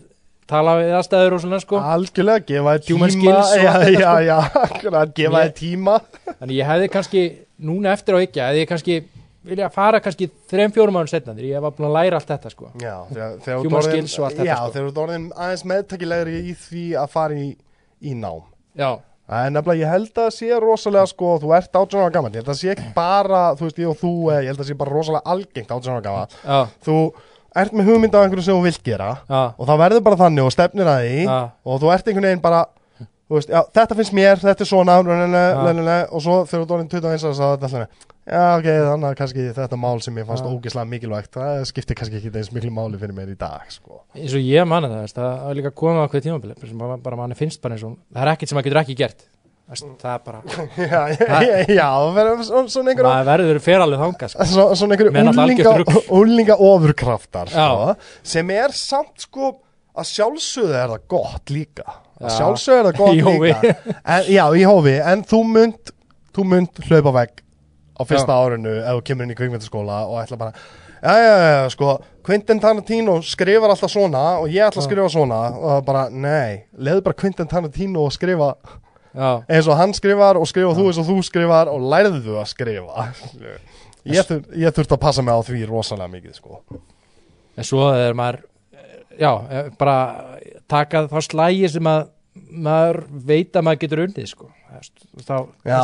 [0.50, 4.92] tala við aðstæður og svona sko algjörlega, gefa Human tíma já, já, sko.
[4.94, 7.24] já, gefa þér tíma Þannig ég hefði kannski,
[7.66, 8.98] núna eftir á ekki, hefði ég kannski
[9.46, 12.52] vilja fara kannski þreim fjórum árum setna þegar ég var búin að læra allt þetta
[12.54, 12.70] sko.
[12.82, 13.74] Já, þegar, þú
[14.50, 14.72] Já, sko.
[15.46, 17.50] aðeins meðtakilegri í því að fara í,
[18.02, 18.42] í nám
[18.76, 18.90] Já,
[19.26, 22.30] Það er nefnilega, ég held að það sé rosalega sko, þú ert 18 ára gammal,
[22.30, 24.60] ég held að það sé ekki bara, þú veist, ég og þú, eh, ég held
[24.60, 26.98] að það sé bara rosalega algengt 18 ára gammal, já, þú
[27.56, 30.46] ert með hugmynd af einhverju sem þú vilt gera já, og það verður bara þannig
[30.46, 32.62] og stefnir að því já, og þú ert einhvern veginn bara,
[33.02, 35.64] þú veist, já, þetta finnst mér, þetta er svona, Já.
[35.66, 39.16] lelele, og svo þegar þú orðin 21 ára, þá er alltaf, já, ok, þannig að
[39.20, 40.50] kannski þetta mál sem ég fannst Já.
[40.50, 44.02] ógislega mikilvægt, það skiptir kannski ekki eins miklu máli fyrir mér í dag, sko.
[44.18, 47.38] eins og ég manna það, það er líka komið á hverju sem bara, bara manni
[47.38, 49.26] finnst bara eins og það er ekkert sem maður getur ekki gert
[49.66, 50.40] Veist, það er bara,
[50.78, 54.46] já, já, já, já, það verður svona- einhverja maður verður fer alveg þangað sko.
[54.52, 57.96] Svo, svona einhverju Með náttúrulega úlinga, ofurkraftar sko,
[58.34, 59.50] sem er samt sko
[59.96, 62.36] að sjálfsögðu er það gott líka að Já.
[62.38, 63.74] sjálfsögðu er það gott líka
[64.04, 65.94] en, já, í hófi, en þú munt
[66.36, 67.42] þú munt hlaupa vegg
[67.96, 70.54] á fyrsta árinu ef þú kemur inn í kvikmyndaskóla og ætla bara
[71.02, 75.42] já, já, já, sko Quentin Tarantino skrifar alltaf svona og ég ætla að skrifa svona.
[75.54, 78.50] Og bara, nei, leiðu bara Quentin Tarantino að skrifa
[79.14, 82.50] já, eins og hann skrifar og skrifa þú eins og þú skrifar og lærðu að
[82.54, 83.08] skrifa.
[84.06, 86.60] Ég, þur, ég þurfti að passa mig á því rosalega mikið sko.
[87.58, 88.44] en svo er maður
[89.18, 89.32] já,
[89.80, 89.96] bara
[90.70, 92.04] taka þá slægi sem að
[92.52, 94.52] maður veit að maður getur unnið sko.
[94.76, 95.80] Veist, þá, já,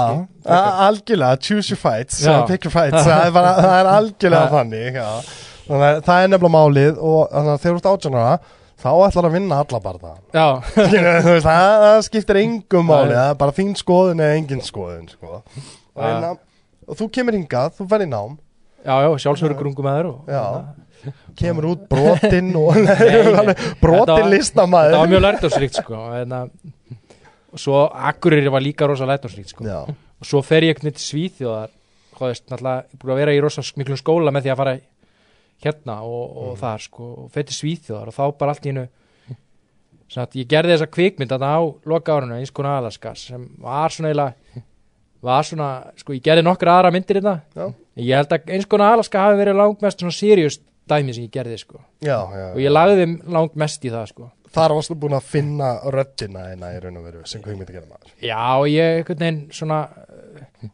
[0.87, 2.41] algjörlega choose your fights, Já.
[2.49, 4.97] pick your fights það er, bara, það er algjörlega þannig
[5.67, 8.33] þannig að það er nefnilega málið og að þegar þú ert átjánara
[8.81, 10.47] þá ætlar að vinna alla barða já,
[11.45, 12.91] það, það skiptir engum Nei.
[12.91, 15.39] máli það er bara þín skoðun eða engin skoðun sko.
[15.39, 15.61] og,
[15.95, 16.05] Já.
[16.07, 16.33] hérna,
[16.87, 18.37] og þú kemur hingað, þú ferð í nám
[18.81, 21.11] já, já, sjálfsögur grungum með þér og, Já.
[21.37, 22.51] kemur út brotinn
[23.83, 26.01] brotinn listamæður það var mjög lærdómsríkt sko.
[26.19, 26.35] en,
[27.51, 29.65] og svo Akureyri var líka rosa lærdómsríkt sko.
[30.21, 30.87] Og svo fer ég ekkert
[32.29, 34.73] veist, náttúrulega, ég er búin að vera í rosa miklum skóla með því að fara
[35.65, 36.59] hérna og, og Mm.
[36.61, 38.07] þar sko, og fer til Svíþjóðar.
[38.07, 38.87] Og þá bara allt í hennu
[40.17, 44.09] að ég gerði þessa kvikmynd þarna á loka árinu, eins konar Alaska sem var svona
[44.11, 44.63] eiginlega
[45.21, 45.69] var svona,
[46.01, 47.41] sko, ég gerði nokkra aðra myndir hérna.
[47.55, 51.31] Já, ég held að eins konar Alaska hafi verið langmest svona serious dæmi sem ég
[51.31, 51.79] gerði sko.
[52.01, 55.69] Já, já, og ég lagði langt mest í það sko Þar varstu búin að finna
[55.93, 58.11] röddina eina í raun og veru sem myndi gera maður.
[58.19, 60.67] Já, ég einhvern veginn svona uh,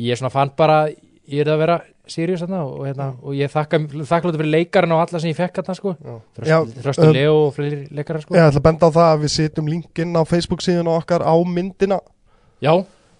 [0.00, 0.86] ég svona fann bara
[1.26, 1.76] ég er að vera
[2.06, 5.60] serious þarna og, hérna, og ég þakka þakkláttur fyrir leikarinn og alla sem ég fekk
[5.60, 5.94] þarna sko.
[6.38, 8.36] Þröstur, um, Leo og fleiri leikarar sko.
[8.36, 11.34] Ég ætla að benda á það að við setjum linkinn á Facebook síðuna okkar á
[11.50, 11.98] myndina.
[12.62, 12.72] Já,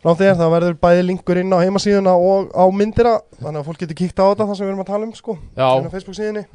[0.07, 3.99] þér, það verður bæði linkur inn á heimasíðuna og á myndina þannig að fólk getur
[3.99, 6.47] kíkt á þetta það sem við erum að tala um sko á Facebook síðunni.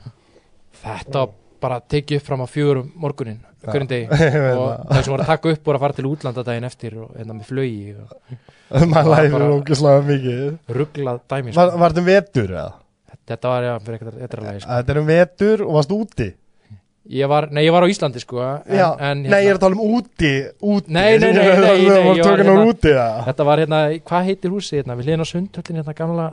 [0.81, 1.27] Þetta
[1.61, 4.07] bara tekið upp fram á fjögurum morgunin hverjum degi
[4.57, 5.01] og það.
[5.05, 7.49] sem voru að taka upp voru að fara til útlanda daginn eftir og hérna með
[7.51, 11.81] flögi og maður bara- ógislega mikið rugglað dæmi Var, sko.
[11.83, 12.69] var þetta um vetur eða?
[13.31, 14.71] þetta var já fyrir eitthvað eitthvað sko.
[14.77, 16.29] Þetta er um vetur og varst úti
[17.11, 19.63] ég var, nei ég var á Íslandi sko en, Já, en, Nei, ég er að
[19.63, 20.29] tala um úti,
[20.61, 22.91] úti Nei, nei, nei, nei, nei, var hérna- úti
[23.27, 26.27] þetta var hérna, hvað heitir húsið hérna við hliðin á sundhöllin hérna gamla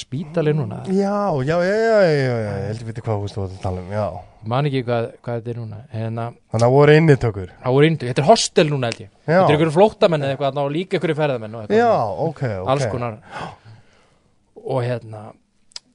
[0.00, 3.82] spítali núna, Já, já, já, já, ég held að viti hvað þú varst að tala
[3.82, 4.06] um, já.
[4.52, 7.52] Man ekki hvað, hvað þetta er núna hérna, Þannig að voru innitökur
[8.02, 9.10] þetta er hostel núna held ég.
[9.26, 11.92] Já, þetta er einhverjum flóttamenn eða eitthvað líka einhverju ferðamenn já,
[12.26, 12.72] ok, ok.
[12.74, 13.20] Alls konar.
[14.62, 15.22] Og hérna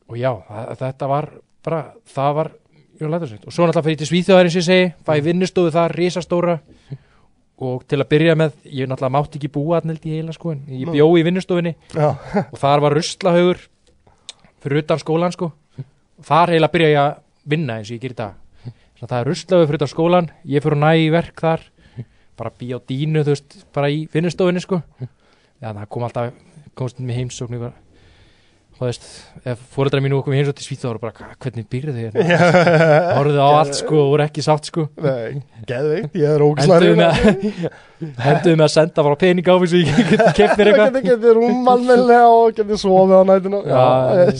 [0.07, 0.31] og já,
[0.79, 1.29] þetta var
[1.65, 2.51] bara, það var
[2.97, 5.95] mjög lætursveit og svo náttúrulega fyrir til Svíþjóðar eins og ég segi, fæ vinnustofu þar,
[5.97, 6.57] risastóra.
[7.57, 10.61] Og til að byrja með ég náttúrulega mátti ekki búa held ég heila sko en
[10.69, 10.93] ég Nú.
[10.93, 11.73] bjó í vinnustofunni.
[11.93, 12.09] Já,
[12.45, 13.63] og þar var ruslahaugur
[14.63, 15.51] fyrir utan skólan sko.
[16.27, 18.37] Þar heila byrja ég að vinna eins og ég gerir í dag.
[18.67, 21.65] Þannig að það er ruslahaugur fyrir utan skólan ég fyrir að næ í verk þar
[22.37, 24.81] bara bí á dínu þú veist bara í vinnustofunni sko.
[25.61, 26.33] Já það kom alltaf
[26.77, 27.86] komst með heimsókn ykkur og
[28.77, 29.05] þú veist
[29.47, 32.25] ef fóreldrar mínu komið heimsókn til Svíþjóður bara "Hva- hvernig býrðu þið hérna?
[32.29, 32.39] Já.
[33.17, 34.87] Horfðu á allt sko og voru ekki sátt sko.
[35.01, 37.07] Nei, geðveikt, ég er ógislega
[38.21, 40.91] henduðu með, að senda bara pening á mig svo ég geti keft mér eitthvað.
[40.97, 43.83] Getur getið rúmalmennilega og getið sofið á nætuna Já,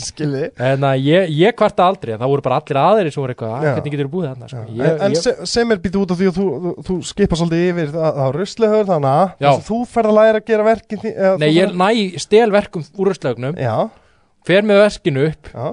[0.04, 0.44] skilji.
[0.68, 3.94] en ég, ég kvarta aldrei það voru bara allir aðrir sem voru eitthvað "Ah, hvernig
[3.96, 4.50] getur þú búið þarna?
[4.52, 4.64] Sko.
[4.78, 7.40] Ég, en ég, se- sem er býtið út af því að þú, þú, þú skipa
[7.40, 11.14] svolítið yfir það, það ruslihör þannig að þú ferð að læra að gera verkin því,
[11.42, 13.76] nei ég næ stel verkum úr Já,
[14.46, 15.66] fer með verkinu upp já.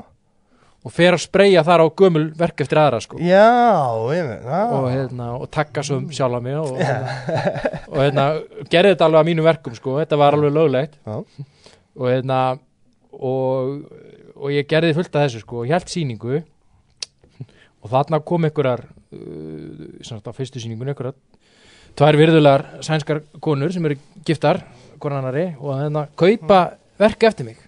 [0.86, 3.20] og fer að spreyja þar á gömul verk eftir aðra sko.
[3.22, 3.46] Já,
[4.16, 7.44] ég veit og, hérna, og takka svo um sjálfa mig og, hérna,
[7.92, 8.28] og hérna,
[8.72, 11.00] gerði þetta alveg að mínu verkum sko, þetta var alveg löglegt.
[11.96, 12.42] Og hérna
[13.16, 13.80] og,
[14.36, 16.44] og ég gerði fullt af þessu sko, og held sýningu.
[17.86, 18.82] Og þarna kom einhverjar
[19.14, 21.18] uh, á fyrstu sýningunni einhverjar
[21.96, 23.96] tvær virðulegar sænskar konur sem eru
[24.28, 24.64] giftar
[25.00, 26.60] konan annari og hérna kaupa
[27.00, 27.65] verk eftir mig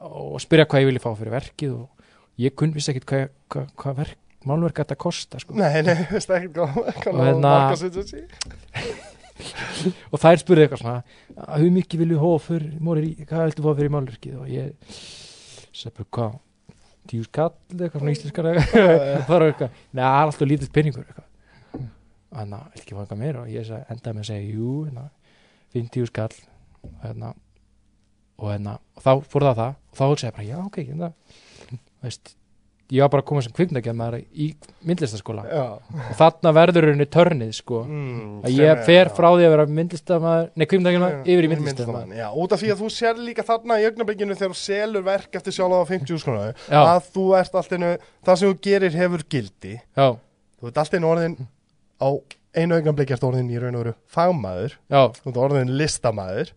[0.00, 3.70] og spyrja hvað ég vilja fá fyrir verkið og ég kunn vissi ekkit hvað, hvað,
[3.82, 5.56] hvað verk, málverk þetta kosta sko.
[5.58, 7.56] Nei, nei, veist ekki hvað Og hérna-
[10.12, 11.00] og þær spurði eitthvað svona
[11.46, 14.38] að hur mikið vilju hófa fyrir mórir í hvað viltu fá fyrir málverkið?
[14.40, 14.72] Og ég
[15.96, 16.38] bara hvað?
[17.10, 21.28] Tíu skall eitthvað svona íslenskar það var eitthvað, neða alltaf lítið penningur eitthvað.
[22.36, 23.44] Hérna, vil ekki fá eitthvað meira?
[23.44, 25.06] Og ég endaði með að segja, jú hérna,
[25.74, 26.36] 50 skall
[26.86, 27.32] og hérna
[28.40, 31.12] og hérna, og þá fór það það og þá hugsaði ég bara, já ok, hérna
[32.04, 32.32] veist,
[32.90, 34.00] ég var bara að koma sem kvikmyndagjörn
[34.34, 34.46] í
[34.88, 35.64] myndlistaskóla Já.
[35.78, 37.82] Og þarna verður henni törnið sko.
[37.86, 39.12] Mm, að ég er- fer já.
[39.14, 42.82] frá því að vera myndlistamæður, nei kvikmyndagjörn yfir í myndlistamæður Já, út af því að
[42.82, 46.48] þú sér líka þarna í augnablikinu þegar þú selur verk eftir sjálf á 50 skona
[46.66, 46.80] Já.
[46.82, 47.92] að þú ert allt einu,
[48.26, 49.76] það sem þú gerir hefur gildi.
[49.94, 50.08] Já,
[50.58, 51.36] þú ert allt einu orðin
[52.02, 52.08] á
[52.58, 54.74] einu ert orðin í raun og veru fagmaður.
[54.90, 56.50] Þú ert orðin listamæður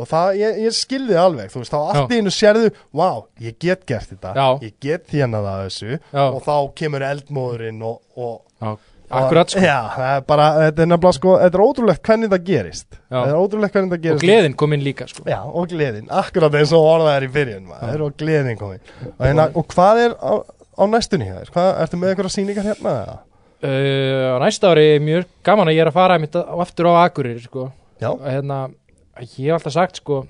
[0.00, 3.08] og það, ég, ég skilði alveg þú veist, þá allt í einu sérðu vá,
[3.44, 4.46] ég get gert þetta, Já.
[4.66, 8.72] ég get þjánað að þessu já, og þá kemur eldmóðurinn og, og já
[9.10, 12.44] akkurat sko Já, það er bara, þetta er nefnilega sko, þetta er ótrúlegt hvernig það
[12.46, 12.98] gerist.
[13.10, 16.06] Það er ótrúlegt hvernig það og gerist gleðin kom inn líka sko Já, og gleðin,
[16.20, 20.02] akkurat eins og orðað er í byrjun maður, og gleðin komin og, hérna, og hvað
[20.04, 21.50] er á, á næstunni hér?
[21.50, 22.94] Hvað, ertu með einhverja sýningar hérna?
[23.02, 23.18] eða?
[23.66, 26.90] uh, á næsta ári er mjög gaman að ég er að fara mitt á aftur
[26.94, 27.68] á Akureyri sko
[28.00, 28.14] Já.
[28.24, 28.70] hérna,
[29.18, 30.22] ég hef alltaf sagt sko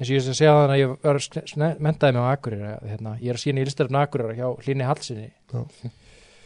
[0.00, 3.32] eins og ég segja þannig að ég var menntaði mig á Akureyri að, hérna, ég
[3.32, 5.28] er að sína í listarinn Akureyri hjá Hlynni Hallsinni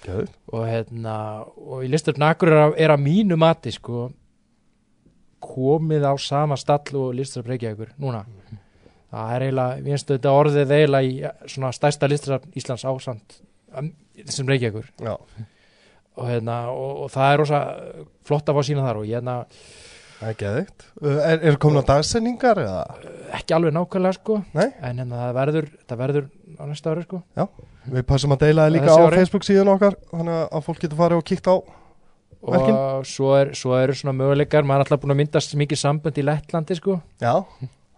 [0.04, 4.08] og hérna og í listarinn Akureyri er að mínu mati sko
[5.44, 8.24] komið á sama stall og listarinn Reykjavíkur núna.
[9.14, 13.38] Það er eiginlega, við finnst þetta orðið eiginlega í svona stærsta listarinn Íslands ásand
[14.34, 14.90] sem Reykjavíkur.
[16.14, 17.64] Og, hérna, og, og það er rosa
[18.26, 19.40] flott að fá sína þar og ég hérna
[20.24, 22.82] það er geðvikt Er, er komin á dagsendingar eða?
[23.38, 24.66] ekki alveg nákvæmlega sko Nei.
[24.80, 26.26] en hérna það verður, það verður
[26.58, 27.22] á næsta ári sko
[27.94, 28.98] Við passum að deila það líka á.
[29.12, 31.56] Facebook síðan okkar þannig að fólk getur farið og kíkt á
[32.44, 32.74] Verkin?
[32.76, 36.18] og svo, er, svo eru svona möguleikar maður er alltaf búin að myndast mikið sambönd
[36.20, 37.38] í Lettlandi sko Já,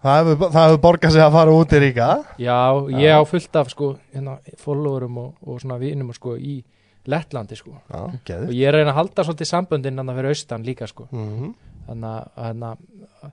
[0.06, 2.08] Það hefur, hefur borgað sig að fara út í ríka
[2.38, 2.58] Já,
[2.94, 6.60] ég á fullt af sko, hérna, followerum og, og svona vinum sko, í
[7.10, 7.74] Lettlandi sko.
[7.90, 10.64] Já, og geður ég er að reyna að halda svolítið samböndin þannig að fyrir austan
[10.66, 11.08] líka sko.
[11.10, 11.50] mm
[11.86, 13.32] þannig að að-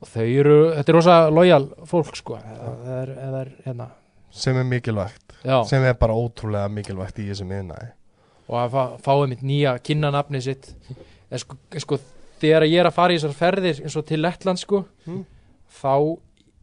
[0.00, 3.88] og þau eru, þetta er rosa lojal fólk sko, það er, það er hérna,
[4.30, 5.32] Sem er mikilvægt.
[5.44, 7.88] Já, Sem er bara ótrúlega mikilvægt í þessum miðnæði
[8.48, 10.74] og að fá, fáið mitt nýja kynna nafnið sitt.
[11.30, 11.98] En sko, sko
[12.40, 15.24] þegar ég er að fara í þessar ferðir eins og til Lettland sko Mm.
[15.82, 16.18] þá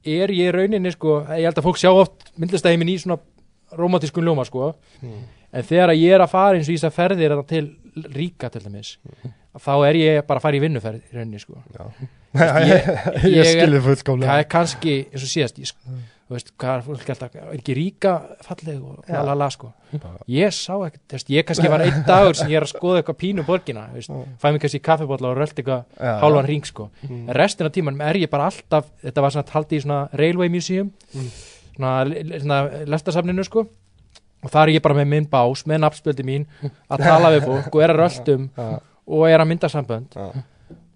[0.06, 3.20] er ég í rauninni sko, ég held að fólk sjá oft myndlistæðimin í svona
[3.78, 4.74] romantískun ljóma sko.
[5.02, 5.24] Mm.
[5.54, 7.76] en þegar ég er að fara eins og í þessar ferðir þarna til
[8.14, 8.98] ríka til dæmis
[9.62, 11.62] þá er ég bara að fara í vinnuferð í rauninni sko.
[11.76, 11.86] Já.
[12.36, 12.90] Ég-
[13.24, 14.34] Ég, ég skilði það fullkomlega.
[14.42, 15.94] er kannski eins og síðast ég, sko,
[16.28, 18.12] þú veist, hvað er fólk alltaf er ekki ríka
[18.44, 19.14] falleg og Já.
[19.16, 19.70] la la la sko.
[20.28, 23.46] Ég sá ekkert, ég kannski var einn dagur sem ég er að skoða eitthvað pínu
[23.48, 25.86] borgina þú veist, fæ mér kannski kaffibólla og rölt eitthvað
[26.26, 26.90] hálfan ring sko.
[27.08, 27.22] Mm.
[27.30, 30.50] en restin af tímanum er ég bara alltaf þetta var svona haldið í svona Railway
[30.52, 31.30] Museum Mm.
[31.78, 31.94] svona,
[32.44, 32.60] svona
[32.92, 33.64] lestasafninu sko.
[34.44, 36.44] Og það er ég bara með minn bás, með nafnspöldi mín
[36.92, 38.68] að tala við fólk og er að röltum Já.
[39.08, 40.28] Og er að mynda sambönd Já.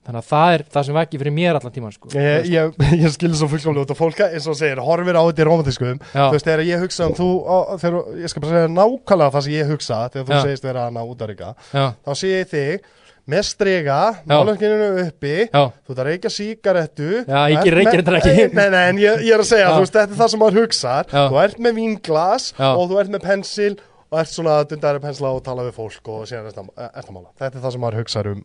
[0.10, 2.78] þannig að það er það sem var ekki fyrir mér allan tíman sko Ég, ég,
[3.04, 6.00] ég skilði svo fullkomlega út og fólk eins og segir, horfir á þetta í romantískum
[6.14, 6.24] Já.
[6.30, 9.46] þú veist, þegar ég hugsa um þú á, þegar, ég skal bara segja nákvæmlega það
[9.50, 10.42] sem ég hugsa þegar þú Já.
[10.48, 12.96] segist vera hana út að ríka já, þá sé ég þig
[13.30, 13.96] með strega
[14.26, 18.46] málverkinu uppi já, þú ert að reykja síkarettu Já, ég ert reykir þetta ekki.
[18.58, 19.74] Nei, nei, en ég, ég er að segja, Já.
[19.76, 21.20] þú veist, þetta er það sem maður hugsar Já.
[21.30, 22.66] Þú ert með vínglas Já.
[22.72, 23.70] og þú ert með pensil
[24.10, 27.30] og ert svona að dundari pensla og tala við fólk og síðan ert að, mála.
[27.38, 28.42] Þetta er það sem maður hugsar um.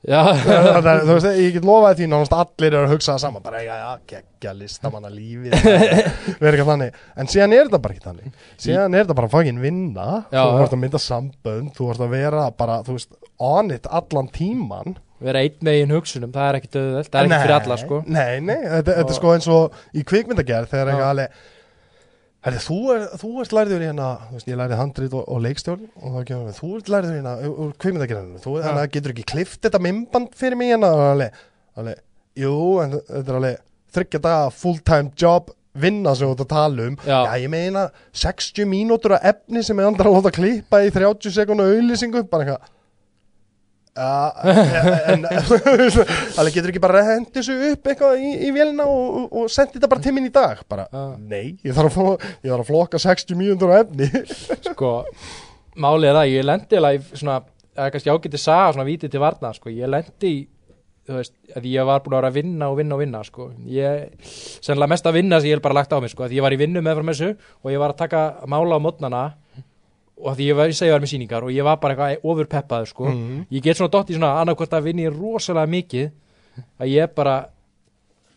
[0.00, 0.38] Er,
[1.04, 3.74] Þú veist, ég get lofaði því nánast allir eru að hugsa það saman bara, já,
[3.76, 5.56] já, geggja listamanna lífið
[6.40, 7.02] Verður ekki þannig.
[7.20, 8.38] En síðan er þetta bara ekki þannig.
[8.64, 10.08] Síðan er þetta bara faginn vinna.
[10.32, 11.74] Já, Þú ert að mynda sambönd.
[11.76, 13.12] Þú ert að vera bara, þú veist,
[13.50, 17.44] on it allan tíman vera einn megin hugsunum það er ekki döðveld, það er ekki
[17.44, 18.02] fyrir alla sko.
[18.08, 21.40] Nei, nei, þetta, þetta er sko eins og í kvikmyndagerð þegar eitthvað alveg
[22.40, 24.06] Herri, þú, er, þú ert lærður í hérna,
[24.48, 27.34] ég lærði handrið og, og leikstjórn og þá kemur við, þú ert lærður í hérna
[27.44, 28.62] úr- úr kvikmyndagerðinu, þú Já.
[28.64, 32.00] hérna, getur ekki klift þetta mimband fyrir mig hérna alveg,
[32.40, 33.60] jú, en þetta er alveg
[33.92, 35.52] þryggja daga full-time job
[35.84, 37.18] vinna sem þú ert að tala um Já.
[37.44, 37.84] ég meina
[38.24, 42.46] 60 mínútur af efni sem er andra að láta klippa í 30 sekund auðlýsingu, bara
[42.48, 42.76] eitthvað
[46.40, 49.92] Alveg getur ekki bara hendi þessu upp eitthvað í, í vélina og, og, sendi þetta
[49.92, 50.64] bara til minn í dag?
[50.70, 50.88] Bara,
[51.18, 54.08] nei, ég þarf, að, ég þarf að flokka 60 mínútur á efni.
[54.70, 54.92] Sko,
[55.80, 56.84] málið er það ég lendi
[57.14, 57.40] svona
[57.74, 60.32] það er kannski ágætið saga svona vítið til varna sko, ég lendi
[61.10, 63.48] þú veist, að ég var búin að vera að vinna og vinna og vinna sko,
[63.70, 64.26] ég
[64.62, 66.54] sennilega mest að vinna sem ég hef bara lagt á mig sko, að ég var
[66.54, 69.22] í vinnu með frá messu og ég var að taka mála á mótnana
[70.20, 72.48] og því ég var, ég ég var með síningar og ég var bara eitthvað ofur
[72.50, 73.08] peppaður sko.
[73.10, 73.46] Mhm.
[73.50, 76.10] ég get svona dott í svona annarkvort að vinni rosalega mikið
[76.80, 77.36] að ég bara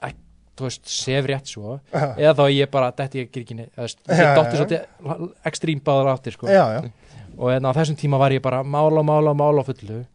[0.01, 0.15] að,
[0.57, 3.99] þú veist, sef rétt svo eða þá ég bara, þetta ég ger ekki neitt veist,
[4.07, 4.59] ég já, dotti já.
[4.61, 6.47] svolítið ekstrím báðar áttir sko.
[6.47, 6.91] Já, já,
[7.37, 10.05] og en á þessum tíma var ég bara mála, mála, mála fullu.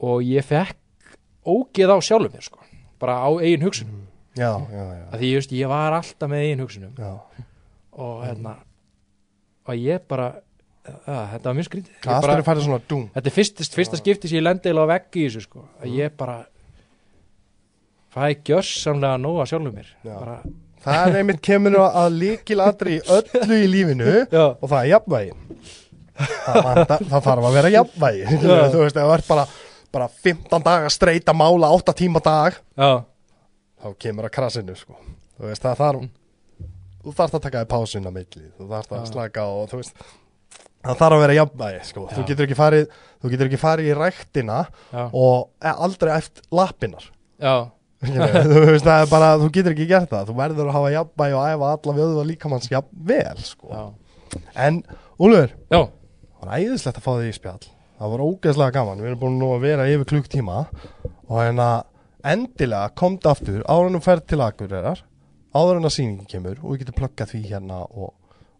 [0.00, 0.76] Og ég fekk
[1.44, 2.58] ógeð á sjálfum mér sko.
[3.00, 4.06] Bara á eigin hugsunum.
[4.36, 6.92] Já, já, já, að því just, ég var alltaf með eigin hugsunum.
[6.96, 7.46] Já.
[8.00, 8.54] og hérna
[9.68, 10.30] og ég bara
[10.86, 11.98] að, þetta var mjög skrítið.
[12.06, 12.48] Bara, að
[13.14, 15.66] þetta er fyrsta, fyrsta skipti sem ég lendi eiginlega á vegg í þessu sko.
[15.82, 16.38] Að ég bara
[18.10, 19.92] fæ gjörsamlega nóg að sjálfum mér.
[20.06, 20.40] Bara,
[20.80, 25.34] Það er einmitt kemur að líkilatri í öllu í lífinu já, og það er jafnvægi.
[26.20, 28.22] Það, vantar, það þarf að vera jafnvægi.
[28.30, 28.54] Já.
[28.72, 29.44] þú veist, það er bara,
[29.92, 32.90] bara 15 daga streyta mála 8 tíma dag já,
[33.84, 34.96] þá kemur að krassinu sko.
[35.36, 36.08] þú veist, það þarf
[37.04, 40.04] þú þarfst að taka þér pásun á milli þú þarfst að slaka og þú veist
[40.80, 42.06] það þarf að vera jafnvægi sko.
[42.14, 42.86] þú getur ekki farið
[43.20, 47.54] þú getur ekki farið í ræktina já, og e, aldrei eftir lappinar já,
[48.50, 50.30] þú veist, það er bara, þú getur ekki gert það.
[50.30, 53.68] Þú verður að hafa jafnvægi og æfa alla vöðu og líkamanns jafnvel sko.
[53.68, 53.82] já,
[54.64, 54.78] en,
[55.20, 57.66] Úlfur, já, það var æðislegt að fá þig í spjall.
[58.00, 60.62] Það var ógeðslega gaman, við erum búin nú að vera yfir klukktíma
[61.04, 61.68] og hérna
[62.32, 65.04] endilega komdu aftur áður en þú ferð til Akureyrar
[65.54, 68.12] áður en að sýningin kemur og við getum pluggað því hérna og,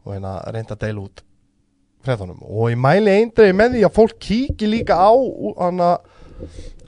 [0.04, 1.24] og hérna reynda að deila út
[2.04, 2.40] fréttunum.
[2.46, 5.12] Og ég mæli eindrei með því að fólk kíki líka á
[5.60, 5.90] hana,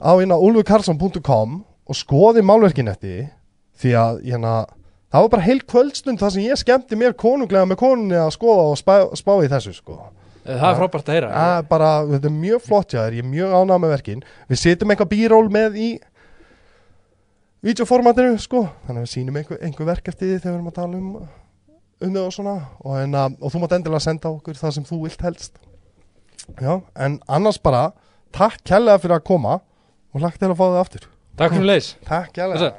[0.01, 3.29] á hérna ulfukarlsson.com og skoði málverkin eftir
[3.81, 4.55] því að hérna
[5.13, 8.67] það var bara heil kvöldstund þar sem ég skemmti mér konunglega með konunni að skoða
[8.71, 9.99] og spá, spá í þessu sko.
[10.43, 11.43] Það er frábært að heyra.
[11.69, 14.23] Bara, þetta er mjög flott hjá þér, ég er mjög ánægð með verkin.
[14.49, 15.89] Við setjum eitthvað bíról með í
[17.63, 18.65] Vídeoformatinu, sko.
[18.87, 21.09] Þannig að við sýnum einhver, einhver verk eftir því þegar við erum að tala um
[22.03, 22.55] um þau og svona.
[22.83, 25.59] Og, en, og þú mátt endilega senda okkur það sem þú vilt helst.
[26.59, 27.91] Já, en annars bara
[28.33, 29.59] Takk kærlega fyrir að koma
[30.11, 31.03] og lagt til að fá þig aftur.
[31.37, 32.71] Takk fyrir leis Takk kærlega.